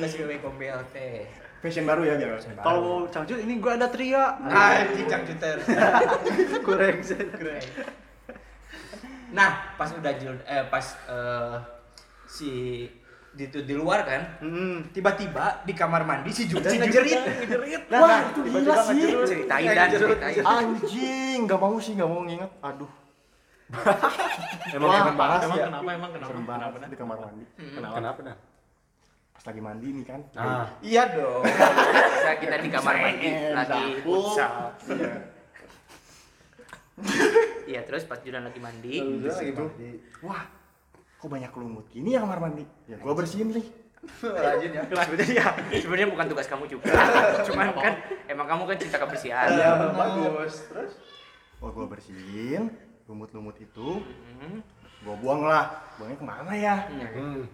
Kata 0.00 0.06
si 0.08 0.16
wewe 0.24 0.40
gombel 0.40 0.80
teh. 0.96 1.28
fashion 1.60 1.84
baru 1.84 2.08
ya 2.08 2.16
biar 2.16 2.40
baru. 2.40 2.56
kalau 2.64 2.80
mau 2.80 2.98
cangcut 3.12 3.36
ini 3.36 3.60
gua 3.60 3.76
ada 3.76 3.92
tria. 3.92 4.32
Anjing 4.48 5.04
cangcuter. 5.04 5.60
Kurang 6.64 7.04
Nah, 9.36 9.76
pas 9.76 9.92
udah 9.92 10.12
jul- 10.16 10.40
eh 10.48 10.64
pas 10.72 10.86
eh, 11.04 11.56
si 12.24 12.50
di, 13.30 13.44
di 13.46 13.74
luar 13.74 14.02
kan, 14.02 14.22
Hmm. 14.38 14.90
tiba-tiba 14.90 15.62
di 15.62 15.72
kamar 15.72 16.02
mandi 16.02 16.30
si 16.30 16.44
Judan 16.44 16.66
Si 16.66 16.76
ngejerit. 16.76 17.20
Ngejerit. 17.46 17.82
Nah, 17.86 17.98
Wah, 17.98 18.08
nah, 18.08 18.20
itu 18.26 18.40
tiba-tiba 18.42 18.60
gila 18.66 18.82
sih. 18.82 18.94
ngejerut. 18.96 19.26
Ceritain 19.26 19.68
dan 19.68 19.88
ceritain. 19.88 20.42
Anjing, 20.42 21.38
nggak 21.46 21.58
mau 21.58 21.76
sih, 21.76 21.92
nggak 21.94 22.08
mau 22.08 22.20
nginget. 22.22 22.52
Aduh. 22.60 22.90
Emang 24.74 24.90
Wah, 24.90 24.98
emang 25.00 25.14
parah 25.16 25.38
Emang 25.38 25.46
sih 25.48 25.62
ya. 25.62 25.66
kenapa, 25.68 25.90
emang 25.92 26.10
kenapa? 26.10 26.26
Serem 26.26 26.42
Kenapa, 26.42 26.70
banget 26.74 26.88
di 26.90 26.98
kamar 26.98 27.16
mandi. 27.20 27.44
Kenapa? 27.56 27.94
Kenapa 27.94 28.18
dah? 28.20 28.36
Pas 29.30 29.44
lagi 29.46 29.60
mandi 29.62 29.86
nih 29.88 30.04
kan. 30.04 30.20
Ah. 30.34 30.66
Iya 30.82 31.02
dong. 31.12 31.42
Bisa 31.46 32.30
kita 32.36 32.56
di 32.58 32.68
kamar 32.68 32.94
mandi 32.98 33.26
main 33.30 33.54
lagi 33.54 33.82
futsal. 34.02 34.52
Iya. 34.90 35.10
Iya, 37.64 37.80
terus 37.86 38.04
pas 38.04 38.20
Judan 38.20 38.44
lagi 38.44 38.58
mandi, 38.58 38.98
Di 38.98 39.30
situ, 39.30 39.64
wah, 40.20 40.44
kok 41.20 41.28
banyak 41.28 41.52
lumut 41.52 41.84
gini 41.92 42.16
ya 42.16 42.24
kamar 42.24 42.40
mandi? 42.40 42.64
Ya 42.88 42.96
gua 42.96 43.12
bersihin 43.12 43.52
sih. 43.52 43.64
Rajin 44.24 44.72
ya. 44.72 44.82
sebenarnya 44.88 45.34
ya, 45.36 45.48
sebenarnya 45.76 46.08
bukan 46.08 46.26
tugas 46.32 46.48
kamu 46.48 46.64
juga. 46.66 46.88
Cuman 47.46 47.76
kan 47.76 47.94
emang 48.24 48.48
kamu 48.48 48.62
kan 48.64 48.76
cinta 48.80 48.96
kebersihan. 48.96 49.48
Iya, 49.52 49.92
bagus. 49.92 50.64
Terus 50.72 50.92
Wah, 51.60 51.68
gua 51.76 51.84
bersihin 51.84 52.72
lumut-lumut 53.04 53.60
itu, 53.60 54.00
Hmm. 54.40 54.64
gua 55.04 55.14
buang 55.20 55.42
lah. 55.44 55.84
Buangnya 56.00 56.16
ke 56.16 56.24
mana 56.24 56.52
ya? 56.56 56.76
Hmm. 56.88 57.44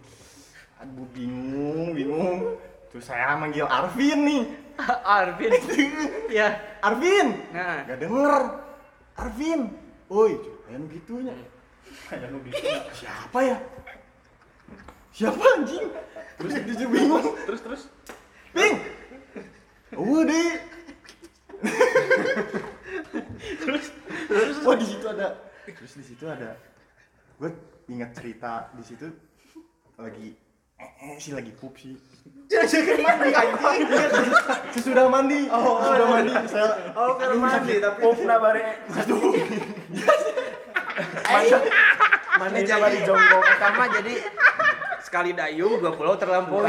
Aduh, 0.78 1.06
bingung, 1.10 1.90
bingung. 1.90 2.54
Terus 2.94 3.10
saya 3.10 3.34
manggil 3.34 3.66
Arvin 3.66 4.18
nih. 4.22 4.42
Arvin. 5.18 5.50
Iya. 6.30 6.48
Arvin, 6.78 7.26
Nah, 7.50 7.82
gak 7.82 7.98
denger. 7.98 8.42
Arvin, 9.16 9.60
woi, 10.06 10.36
kayak 10.68 10.76
nu 10.78 10.86
gitunya. 10.92 11.34
Gitu. 12.06 12.70
Siapa 13.02 13.38
ya? 13.42 13.56
Siapa 15.10 15.42
anjing? 15.58 15.86
Terus 16.38 16.52
dia 16.54 16.86
bingung. 16.86 17.34
Terus, 17.48 17.60
terus. 17.64 17.82
Ping. 18.54 18.76
Oh, 19.96 20.22
deh. 20.22 20.76
terus 23.64 23.84
terus 24.28 24.56
wah 24.62 24.76
di 24.76 24.86
situ 24.86 25.06
ada 25.08 25.28
terus 25.64 25.92
di 25.96 26.04
situ 26.04 26.24
ada 26.28 26.52
gue 27.40 27.50
ingat 27.88 28.12
cerita 28.12 28.68
di 28.76 28.84
situ 28.84 29.08
lagi 29.96 30.36
eh, 30.76 30.90
eh 31.00 31.16
sih 31.16 31.32
lagi 31.32 31.52
pup 31.56 31.74
sih 31.80 31.96
jangan 32.46 33.00
mandi 33.02 33.32
anjing. 33.32 34.32
sesudah 34.76 35.06
mandi 35.08 35.40
oh, 35.48 35.80
sesudah 35.82 36.06
mandi 36.12 36.32
saya 36.46 36.66
Oh, 36.94 37.16
Aduh, 37.16 37.40
mandi 37.40 37.74
tapi 37.80 37.98
pup 38.04 38.18
nah 38.28 38.38
bare 38.38 38.62
aduh 38.94 39.20
mandi 41.24 41.58
coba 42.38 42.86
dijongkok. 42.90 43.40
Pertama 43.42 43.82
jadi 43.92 44.14
sekali 44.98 45.30
dayung 45.32 45.78
dua 45.78 45.92
pulau 45.92 46.14
terlampaui. 46.14 46.66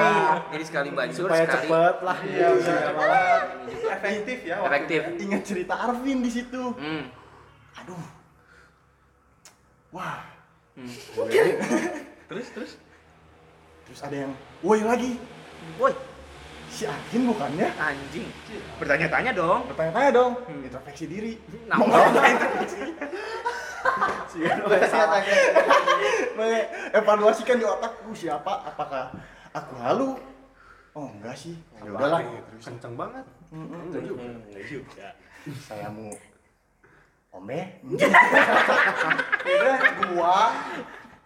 Jadi 0.53 0.63
sekali 0.63 0.89
bansur 0.91 1.27
supaya 1.27 1.43
sekali 1.43 1.67
cepet 1.67 1.95
lah. 2.01 2.17
Iya, 2.21 2.47
Efektif 3.87 4.37
ya. 4.43 4.55
waktu 4.61 4.69
efektif. 4.69 5.01
ingat 5.17 5.41
cerita 5.43 5.73
Arvin 5.75 6.21
di 6.21 6.29
situ 6.29 6.61
Hmm. 6.75 7.09
aduh 7.75 8.03
wah 9.89 10.21
Hmm. 10.77 10.93
Terus, 12.29 12.47
terus. 12.53 12.71
terus 13.83 13.99
ada 14.03 14.13
yang 14.19 14.31
woi 14.61 14.85
lagi 14.85 15.17
Woi, 15.75 15.89
si 16.69 16.85
Arvin 16.85 17.25
bukannya 17.25 17.65
anjing. 17.73 18.29
Bertanya-tanya 18.77 19.33
dong. 19.33 19.65
bertanya-tanya 19.65 20.11
dong 20.13 20.37
introspeksi 20.47 21.09
diri 21.09 21.33
Nah, 21.65 21.81
mengevaluasikan 26.37 27.57
di 27.57 27.65
otakku 27.65 28.11
siapa? 28.13 28.67
Apakah 28.67 29.09
aku 29.55 29.73
halu? 29.81 30.09
Oh 30.93 31.09
enggak 31.17 31.33
sih. 31.37 31.57
Ya 31.81 31.93
udahlah. 31.93 32.21
Kenceng 32.61 32.93
banget. 32.93 33.25
Enggak 33.53 34.01
juga. 34.05 34.23
Enggak 34.27 34.65
juga. 34.67 35.07
saya 35.63 35.87
mau 35.87 36.11
ombe 37.31 37.79
Udah 37.87 39.79
gua 40.11 40.51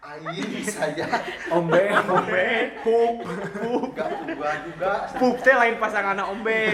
air 0.02 0.62
saya. 0.70 1.08
Ombe, 1.50 1.82
ombe. 1.90 2.46
enggak 2.86 4.10
gua 4.38 4.52
juga. 4.62 4.94
Pup 5.18 5.36
teh 5.42 5.56
lain 5.58 5.76
pasangan 5.82 6.20
ombe. 6.30 6.70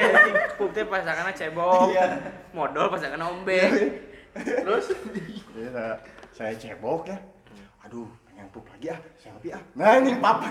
Pup 0.59 0.69
teh 0.75 0.83
pasangan 0.83 1.31
cebong. 1.31 1.95
Modal 2.51 2.91
pasangan 2.91 3.21
ombe. 3.23 3.61
terus 4.37 4.93
jadi 5.57 5.73
saya, 5.73 5.93
saya 6.37 6.53
cebok 6.53 7.09
ya. 7.09 7.17
Aduh 7.89 8.05
pengen 8.29 8.45
pup 8.53 8.61
lagi 8.69 8.93
ah 8.93 8.99
selfie 9.17 9.57
ah. 9.57 9.61
Nah 9.73 9.97
ini 9.97 10.13
pap 10.21 10.45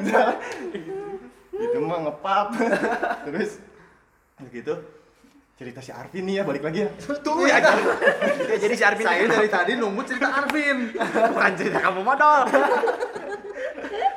Nah, 0.00 0.32
itu 1.52 1.78
mah 1.84 1.98
ngepap. 2.08 2.46
Terus 3.28 3.60
gitu 4.48 4.74
cerita 5.60 5.84
si 5.84 5.92
Arvin 5.92 6.24
nih 6.24 6.40
ya 6.40 6.42
balik 6.48 6.64
lagi 6.64 6.88
ya. 6.88 6.90
Tuh 7.20 7.44
ya 7.44 7.60
Ya, 8.48 8.56
jadi 8.56 8.72
si 8.72 8.80
Arvin 8.80 9.04
saya 9.04 9.28
dari 9.28 9.48
tadi 9.52 9.76
nunggu 9.76 10.00
cerita 10.08 10.40
Arvin. 10.40 10.96
Bukan 10.96 11.52
cerita 11.60 11.84
kamu 11.84 12.00
modal. 12.00 12.48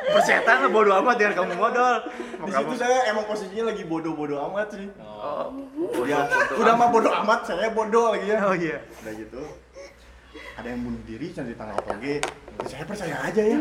Persetan 0.07 0.71
bodo 0.71 0.95
amat 1.03 1.15
dengan 1.19 1.33
kamu 1.43 1.53
modal. 1.59 2.07
Di 2.43 2.51
kamu? 2.51 2.63
situ 2.65 2.73
saya 2.79 2.97
emang 3.07 3.25
posisinya 3.25 3.63
lagi 3.71 3.83
bodoh-bodoh 3.83 4.39
amat 4.51 4.67
sih. 4.73 4.87
Oh, 4.99 6.03
ya 6.03 6.27
udah 6.55 6.73
mah 6.75 6.89
bodoh 6.89 7.13
amat 7.23 7.39
saya 7.45 7.67
bodoh 7.71 8.11
lagi 8.11 8.27
ya. 8.27 8.37
Oh 8.43 8.55
iya. 8.55 8.79
udah 9.03 9.13
gitu 9.15 9.41
ada 10.53 10.67
yang 10.69 10.81
bunuh 10.81 11.01
diri 11.05 11.29
di 11.29 11.53
tanggal 11.53 11.77
toge 11.81 12.21
Ya, 12.53 12.65
saya 12.69 12.85
percaya 12.85 13.15
aja 13.25 13.41
ya. 13.41 13.57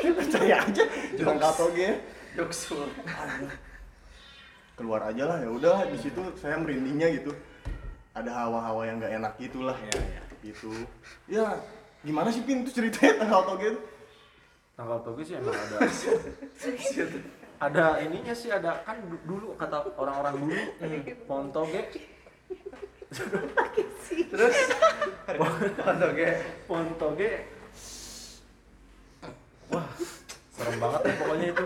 Saya 0.00 0.12
percaya 0.20 0.54
aja 0.64 0.82
di 1.12 1.22
tanggal 1.22 1.52
toge 1.52 1.88
Joksul. 2.32 2.88
keluar 4.72 5.04
aja 5.04 5.28
lah 5.28 5.38
ya 5.38 5.52
udah 5.52 5.84
di 5.86 5.98
situ 6.00 6.20
saya 6.34 6.56
merindingnya 6.56 7.12
gitu. 7.12 7.32
Ada 8.12 8.28
hawa-hawa 8.28 8.88
yang 8.88 8.96
nggak 9.00 9.12
enak 9.20 9.32
gitulah 9.36 9.76
Iya, 9.76 10.00
iya. 10.00 10.22
gitu. 10.42 10.72
Ya 11.28 11.46
gimana 12.02 12.32
sih 12.32 12.40
pin 12.42 12.64
tuh 12.64 12.72
ceritanya 12.72 13.22
tanggal 13.24 13.42
toge 13.46 13.76
itu 13.76 13.80
Tanggal 14.82 14.98
toge 15.00 15.22
sih 15.22 15.38
emang 15.38 15.54
ada. 15.54 15.76
ada 17.62 17.84
ininya 18.02 18.34
sih 18.34 18.50
ada 18.50 18.82
kan 18.82 18.98
du- 19.00 19.22
dulu 19.22 19.54
kata 19.54 19.94
orang-orang 19.94 20.34
dulu 20.34 20.58
pohon 21.22 21.46
toge. 21.54 21.82
Terus 24.10 24.56
pohon 25.30 25.70
toge, 25.96 26.28
pohon 26.66 26.88
toge. 26.98 27.30
Wah, 29.70 29.86
serem 30.50 30.76
banget 30.76 31.00
ya 31.00 31.14
pokoknya 31.16 31.46
itu. 31.48 31.64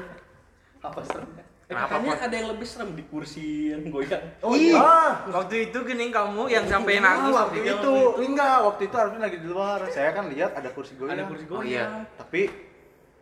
Apa 0.79 1.01
seremnya? 1.03 1.45
Eh, 1.67 1.75
Kenapa, 1.75 1.89
katanya 1.89 2.15
ada 2.21 2.35
yang 2.37 2.49
lebih 2.53 2.63
serem 2.63 2.91
di 2.93 3.03
kursi 3.03 3.47
yang 3.73 3.89
goyang. 3.89 4.23
oh 4.39 4.55
iya 4.55 4.87
waktu 5.27 5.67
itu 5.67 5.79
gini 5.83 6.15
kamu 6.15 6.47
yang 6.47 6.63
sampai 6.65 7.01
Ah, 7.01 7.03
nangis 7.03 7.35
waktu 7.35 7.59
waktu 7.59 7.75
itu 7.75 7.95
enggak 8.23 8.57
waktu 8.63 8.83
itu 8.87 8.95
harusnya 8.95 9.21
lagi 9.25 9.39
di 9.41 9.49
luar 9.49 9.81
saya 9.91 10.15
kan 10.15 10.31
lihat 10.31 10.55
ada 10.55 10.71
kursi 10.71 10.95
goyang 10.95 11.17
Ada 11.17 11.25
kursi 11.27 11.43
Oh, 11.45 11.59
goyang. 11.59 11.67
iya. 11.67 12.07
tapi 12.15 12.66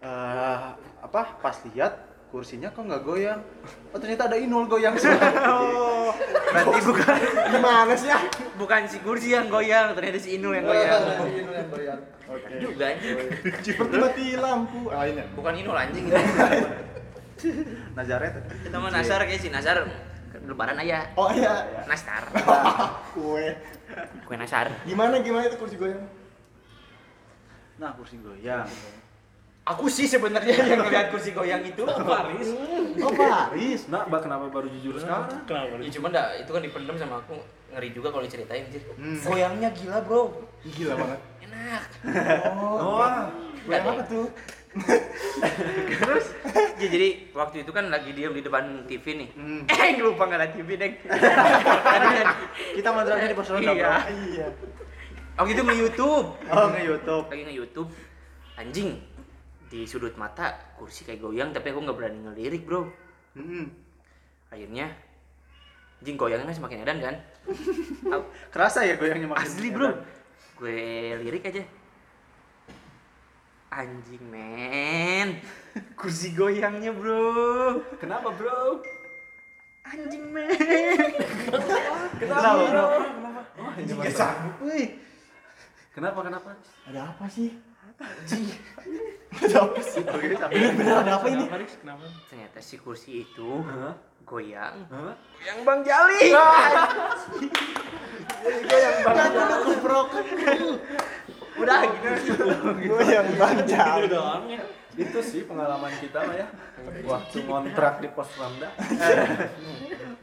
eh, 0.04 0.58
apa 1.00 1.20
pas 1.40 1.56
lihat 1.72 2.14
kursinya 2.34 2.66
kok 2.74 2.82
nggak 2.82 3.02
goyang? 3.06 3.40
Oh 3.94 3.98
ternyata 4.02 4.26
ada 4.26 4.34
inul 4.34 4.66
goyang 4.66 4.98
oh. 5.54 6.10
Berarti 6.50 6.80
bukan 6.82 7.18
gimana 7.54 7.94
sih? 7.94 8.10
Ya 8.10 8.18
bukan 8.58 8.80
si 8.90 8.98
kursi 9.02 9.34
yang 9.34 9.46
goyang, 9.46 9.94
ternyata 9.94 10.18
si 10.18 10.38
Inul 10.38 10.58
yang 10.58 10.66
goyang. 10.66 11.02
inul 11.42 11.54
yang 11.54 11.68
goyang. 11.70 12.00
Oke. 12.26 12.54
Juga 12.58 12.84
anjing. 12.90 13.18
seperti 13.62 13.94
mati 14.00 14.24
lampu 14.34 14.90
lainnya 14.90 15.24
Bukan 15.38 15.52
Inul 15.54 15.76
anjing. 15.78 16.10
Nazaret. 17.98 18.34
Kita 18.66 18.76
mah 18.82 18.90
Nasar 18.90 19.20
kayak 19.30 19.38
si 19.38 19.48
Nasar 19.54 19.86
lebaran 20.42 20.74
aja. 20.82 21.14
oh 21.14 21.30
iya. 21.30 21.86
Nastar. 21.86 22.26
kue. 23.14 23.54
Kue 24.26 24.36
Nasar. 24.36 24.74
gimana 24.82 25.22
gimana 25.22 25.46
itu 25.46 25.54
kursi 25.54 25.78
goyang? 25.78 26.02
Nah 27.78 27.94
kursi 27.94 28.18
goyang 28.18 28.66
Aku 29.64 29.88
sih 29.88 30.04
sebenarnya 30.04 30.52
yang 30.66 30.84
ngeliat 30.84 31.08
kursi 31.08 31.32
goyang 31.32 31.64
itu. 31.64 31.80
Paris. 31.82 32.48
oh 33.00 33.12
Paris 33.12 33.80
Nah, 33.88 34.04
Mbak 34.04 34.20
kenapa 34.22 34.44
baru 34.48 34.68
jujur 34.68 35.00
sekarang? 35.00 35.40
Kenapa? 35.48 35.80
Ya 35.80 35.90
cuma 35.90 36.12
dah, 36.12 36.36
itu 36.36 36.50
kan 36.52 36.60
dipendam 36.60 36.96
sama 36.96 37.16
aku 37.18 37.40
ngeri 37.72 37.88
juga 37.90 38.12
kalau 38.12 38.22
diceritain 38.22 38.68
anjir. 38.68 38.84
Hmm. 38.94 39.16
Goyangnya 39.18 39.72
gila, 39.72 40.04
Bro. 40.04 40.36
gila 40.68 40.94
banget 40.94 41.20
Enak. 41.42 41.82
oh 42.52 43.00
goyang 43.00 43.28
Nggak 43.64 43.80
apa 43.80 44.02
tuh 44.04 44.26
Terus 45.94 46.26
ya, 46.76 46.88
jadi 46.90 47.08
waktu 47.30 47.62
itu 47.62 47.70
kan 47.70 47.86
lagi 47.88 48.10
diam 48.10 48.34
di 48.34 48.42
depan 48.42 48.84
TV 48.84 49.04
nih. 49.16 49.28
Hmm. 49.32 49.60
Eh, 49.64 49.96
lupa 49.96 50.26
ngeliat 50.26 50.50
TV, 50.50 50.74
Deng. 50.74 50.92
Kan 51.06 52.02
kita 52.74 52.88
mantranya 52.90 53.28
di 53.30 53.36
ronda 53.48 53.70
Iya. 53.70 53.74
bro 53.78 53.94
iya 54.28 54.46
Waktu 55.34 55.50
itu 55.50 55.62
nge-YouTube. 55.62 56.26
oh 56.44 56.66
nge 56.68 56.82
YouTube 56.84 57.26
Lagi 57.26 57.42
nge-YouTube. 57.48 57.90
Anjing. 58.54 58.90
Di 59.74 59.90
sudut 59.90 60.14
mata 60.14 60.54
kursi 60.78 61.02
kayak 61.02 61.18
goyang 61.18 61.50
tapi 61.50 61.74
aku 61.74 61.82
nggak 61.82 61.98
berani 61.98 62.22
ngelirik, 62.22 62.62
Bro. 62.62 62.86
Hmm. 63.34 63.66
Akhirnya 64.46 64.86
anjing 65.98 66.14
goyangnya 66.14 66.54
semakin 66.54 66.86
edan 66.86 67.02
kan. 67.02 67.16
Kerasa 68.54 68.86
ya 68.86 68.94
goyangnya 68.94 69.34
makin 69.34 69.42
Asli, 69.42 69.74
Bro. 69.74 69.98
Gue 70.54 70.78
lirik 71.26 71.50
aja. 71.50 71.66
Anjing, 73.74 74.22
men. 74.30 75.42
Kursi 75.98 76.30
goyangnya, 76.38 76.94
Bro. 76.94 77.82
Kenapa, 77.98 78.30
Bro? 78.30 78.78
Anjing, 79.90 80.22
men. 80.30 80.54
kenapa 82.14 82.62
bro 82.62 82.86
sanggup 84.14 84.56
wih 84.62 85.02
Kenapa, 85.94 86.26
kenapa? 86.26 86.50
ada 86.90 87.00
apa 87.10 87.26
sih 87.26 87.54
ada 89.34 89.56
apa 89.66 89.80
sih 89.82 90.02
Oke, 90.02 90.26
bener-bener 90.34 90.94
ada 91.04 91.12
apa 91.18 91.26
ini 91.30 91.44
Kenapa? 91.50 92.04
Ternyata 92.30 92.58
si 92.62 92.76
kursi 92.78 93.26
itu 93.26 93.62
Hah? 93.66 93.94
goyang. 94.24 94.88
Hah? 94.88 95.14
Yang 95.44 95.58
Bang 95.68 95.80
Jali. 95.84 96.32
Udah 101.54 101.80
gitu. 101.86 102.44
goyang 102.88 103.28
baca 103.36 103.84
Gitu 104.00 104.08
doang 104.10 104.44
ya. 104.48 104.62
Itu 104.94 105.18
sih 105.20 105.42
pengalaman 105.44 105.92
kita 106.00 106.24
lah 106.24 106.34
ya. 106.40 106.46
Waktu 107.04 107.36
ngontrak 107.44 108.00
di 108.00 108.08
pos 108.14 108.30
ronda. 108.38 108.70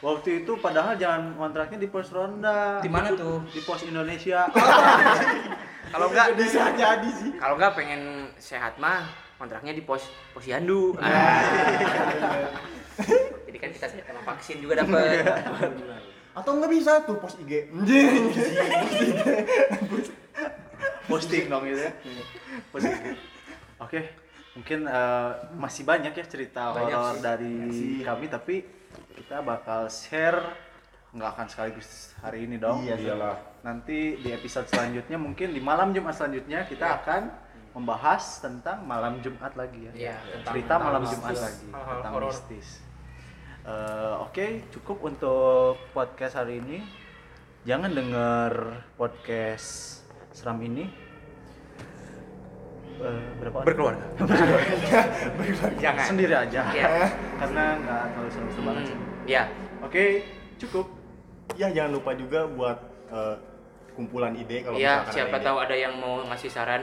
waktu 0.00 0.44
itu 0.44 0.52
padahal 0.60 0.94
jangan 0.94 1.32
kontraknya 1.34 1.78
di 1.78 1.88
pos 1.88 2.12
ronda 2.12 2.80
Di 2.80 2.90
mana 2.90 3.12
tuh? 3.12 3.40
di 3.48 3.60
pos 3.60 3.80
Indonesia 3.82 4.44
Kalau 5.86 6.10
enggak 6.10 6.34
bisa 6.34 6.74
jadi 6.74 7.08
sih 7.08 7.30
kalau 7.38 7.54
enggak 7.56 7.78
pengen 7.78 8.28
sehat 8.36 8.74
mah 8.76 9.06
kontraknya 9.38 9.70
di 9.70 9.86
pos 9.86 10.02
posyandu. 10.34 10.92
Iya. 10.98 11.14
Ah. 11.14 12.50
Jadi 13.46 13.56
kan 13.60 13.70
kita 13.70 13.86
sama 13.92 14.20
vaksin 14.26 14.58
juga 14.58 14.82
dapat. 14.82 15.22
atau 16.36 16.52
nggak 16.52 16.68
bisa 16.68 17.00
tuh 17.08 17.16
pos 17.16 17.32
IG 17.40 17.72
anjing 17.72 18.28
posting 21.08 21.48
dong 21.48 21.64
gitu 21.64 21.80
ya 21.80 21.92
posting 22.68 22.92
oke 23.80 24.00
mungkin 24.52 24.78
eh, 24.84 25.30
masih 25.56 25.88
banyak 25.88 26.12
ya 26.12 26.24
cerita 26.28 26.76
horor 26.76 27.16
dari 27.24 27.72
Sih. 27.72 28.04
kami 28.04 28.28
tapi 28.28 28.60
kita 29.14 29.40
bakal 29.40 29.88
share 29.88 30.40
nggak 31.16 31.30
akan 31.32 31.46
sekaligus 31.48 32.12
hari 32.20 32.44
ini 32.44 32.60
dong. 32.60 32.84
Iya, 32.84 32.96
Iyalah. 33.00 33.36
nanti 33.64 34.20
di 34.20 34.30
episode 34.30 34.68
selanjutnya 34.68 35.16
mungkin 35.16 35.56
di 35.56 35.60
malam 35.60 35.96
Jumat 35.96 36.12
selanjutnya 36.12 36.68
kita 36.68 37.02
akan 37.02 37.32
membahas 37.72 38.40
tentang 38.40 38.84
malam 38.84 39.20
Jumat 39.20 39.52
lagi 39.56 39.88
ya. 39.88 39.92
Iya, 39.92 40.16
tentang 40.40 40.52
cerita 40.52 40.74
malam 40.76 41.00
mistis. 41.04 41.16
Jumat 41.16 41.36
lagi 41.40 41.66
Hal-hal 41.72 41.94
tentang 41.96 42.12
horor. 42.12 42.30
mistis. 42.32 42.68
Eh, 43.66 44.14
oke 44.22 44.46
cukup 44.70 44.98
untuk 45.02 45.74
podcast 45.90 46.36
hari 46.36 46.60
ini. 46.60 46.78
Jangan 47.66 47.90
denger 47.90 48.52
podcast 48.94 50.00
seram 50.30 50.60
ini 50.62 50.86
berapa 53.36 53.56
orang? 53.56 53.98
Berkeluarga. 55.36 55.78
Jangan. 55.78 56.04
sendiri 56.04 56.34
aja 56.34 56.60
Iya. 56.70 56.86
karena 57.40 57.64
nggak 57.78 58.02
terlalu 58.10 58.30
seru-seru 58.30 58.62
banget 58.64 58.82
sih. 58.84 58.96
Hmm, 58.96 59.24
Ya. 59.26 59.42
oke 59.80 60.04
cukup 60.56 60.86
ya 61.54 61.68
jangan 61.68 61.92
lupa 61.92 62.10
juga 62.12 62.46
buat 62.46 62.78
eh, 63.08 63.36
kumpulan 63.92 64.32
ide 64.32 64.60
kalau 64.60 64.76
misalkan 64.76 65.12
siapa 65.12 65.28
ada 65.30 65.38
ide. 65.38 65.46
tahu 65.46 65.56
ada 65.58 65.76
yang 65.76 65.92
mau 65.94 66.14
ngasih 66.24 66.48
saran. 66.48 66.82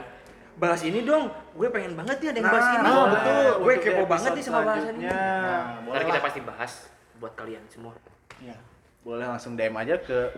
Bahas 0.53 0.81
ini 0.81 1.01
dong. 1.01 1.33
Gue 1.51 1.65
pengen 1.67 1.93
banget 1.93 2.17
nih 2.19 2.29
ada 2.29 2.37
yang 2.37 2.45
Nah, 2.45 2.53
bahas 2.53 2.67
ini. 2.67 2.83
nah, 2.83 3.05
betul. 3.09 3.47
Gue 3.59 3.73
kepo 3.79 4.03
banget 4.05 4.31
nih 4.31 4.43
sama 4.43 4.59
bahasannya. 4.61 4.77
selanjutnya. 5.01 5.17
Nah, 5.41 5.89
Ntar 5.89 6.03
kita 6.03 6.19
pasti 6.21 6.39
bahas 6.41 6.71
buat 7.17 7.33
kalian 7.33 7.63
semua. 7.67 7.93
Iya. 8.37 8.57
boleh 8.99 9.25
langsung 9.25 9.53
DM 9.53 9.75
aja 9.75 9.99
ke 9.99 10.31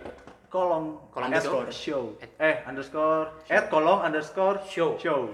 kolong 0.48 0.98
Kolong 1.08 1.30
underscore 1.30 1.70
show 1.70 2.18
eh 2.36 2.66
underscore 2.66 3.30
at 3.46 3.66
kolong 3.66 4.02
underscore 4.02 4.58
Show. 4.64 4.98
show 4.98 5.30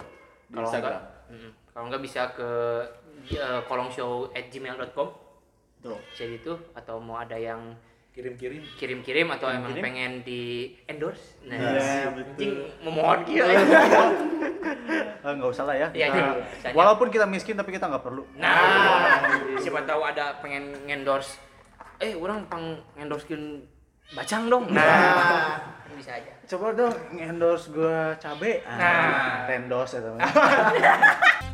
di 0.53 0.55
Kalau 0.55 0.69
Instagram. 0.69 0.93
enggak, 0.93 1.05
mm, 1.33 1.51
kalau 1.73 1.85
enggak 1.89 2.03
bisa 2.03 2.23
ke 2.31 2.51
uh, 3.35 3.61
kolong 3.65 3.89
at 4.31 4.45
gmail.com 4.47 5.09
tuh 5.81 5.99
bisa 6.13 6.23
gitu 6.31 6.53
atau 6.73 6.97
mau 6.97 7.17
ada 7.17 7.35
yang 7.35 7.73
Kirim-kirim. 8.13 8.61
kirim-kirim 8.77 9.25
atau 9.31 9.49
emang 9.49 9.73
Kirim-kirim. 9.73 9.81
pengen 9.83 10.13
di 10.21 10.43
endorse? 10.85 11.41
Nah 11.43 11.57
Iya, 11.57 12.13
anjing 12.13 12.53
memohon 12.79 13.19
gitu 13.27 13.41
Eh, 15.19 15.33
nggak 15.33 15.49
usah 15.49 15.65
lah 15.65 15.77
ya. 15.77 15.89
Kita- 15.89 16.13
iya, 16.13 16.37
bisanya. 16.37 16.75
walaupun 16.75 17.09
kita 17.09 17.25
miskin 17.25 17.57
tapi 17.57 17.73
kita 17.73 17.89
nggak 17.89 18.05
perlu. 18.05 18.29
Nah 18.37 18.53
siapa 19.57 19.81
tahu 19.83 20.03
ada 20.03 20.37
pengen 20.39 20.77
endorse 20.85 21.41
eh 21.97 22.13
orang 22.13 22.45
pang 22.47 22.65
endorsein 22.95 23.65
bacang 24.13 24.49
dong. 24.49 24.65
Nah. 24.73 25.61
Bisa 25.97 26.17
aja. 26.17 26.33
Coba 26.49 26.73
dong 26.77 26.97
endorse 27.17 27.73
gua 27.73 28.17
cabe. 28.21 28.61
Nah. 28.65 29.49
tendos 29.49 29.93
ya 29.93 30.01
teman 30.01 30.21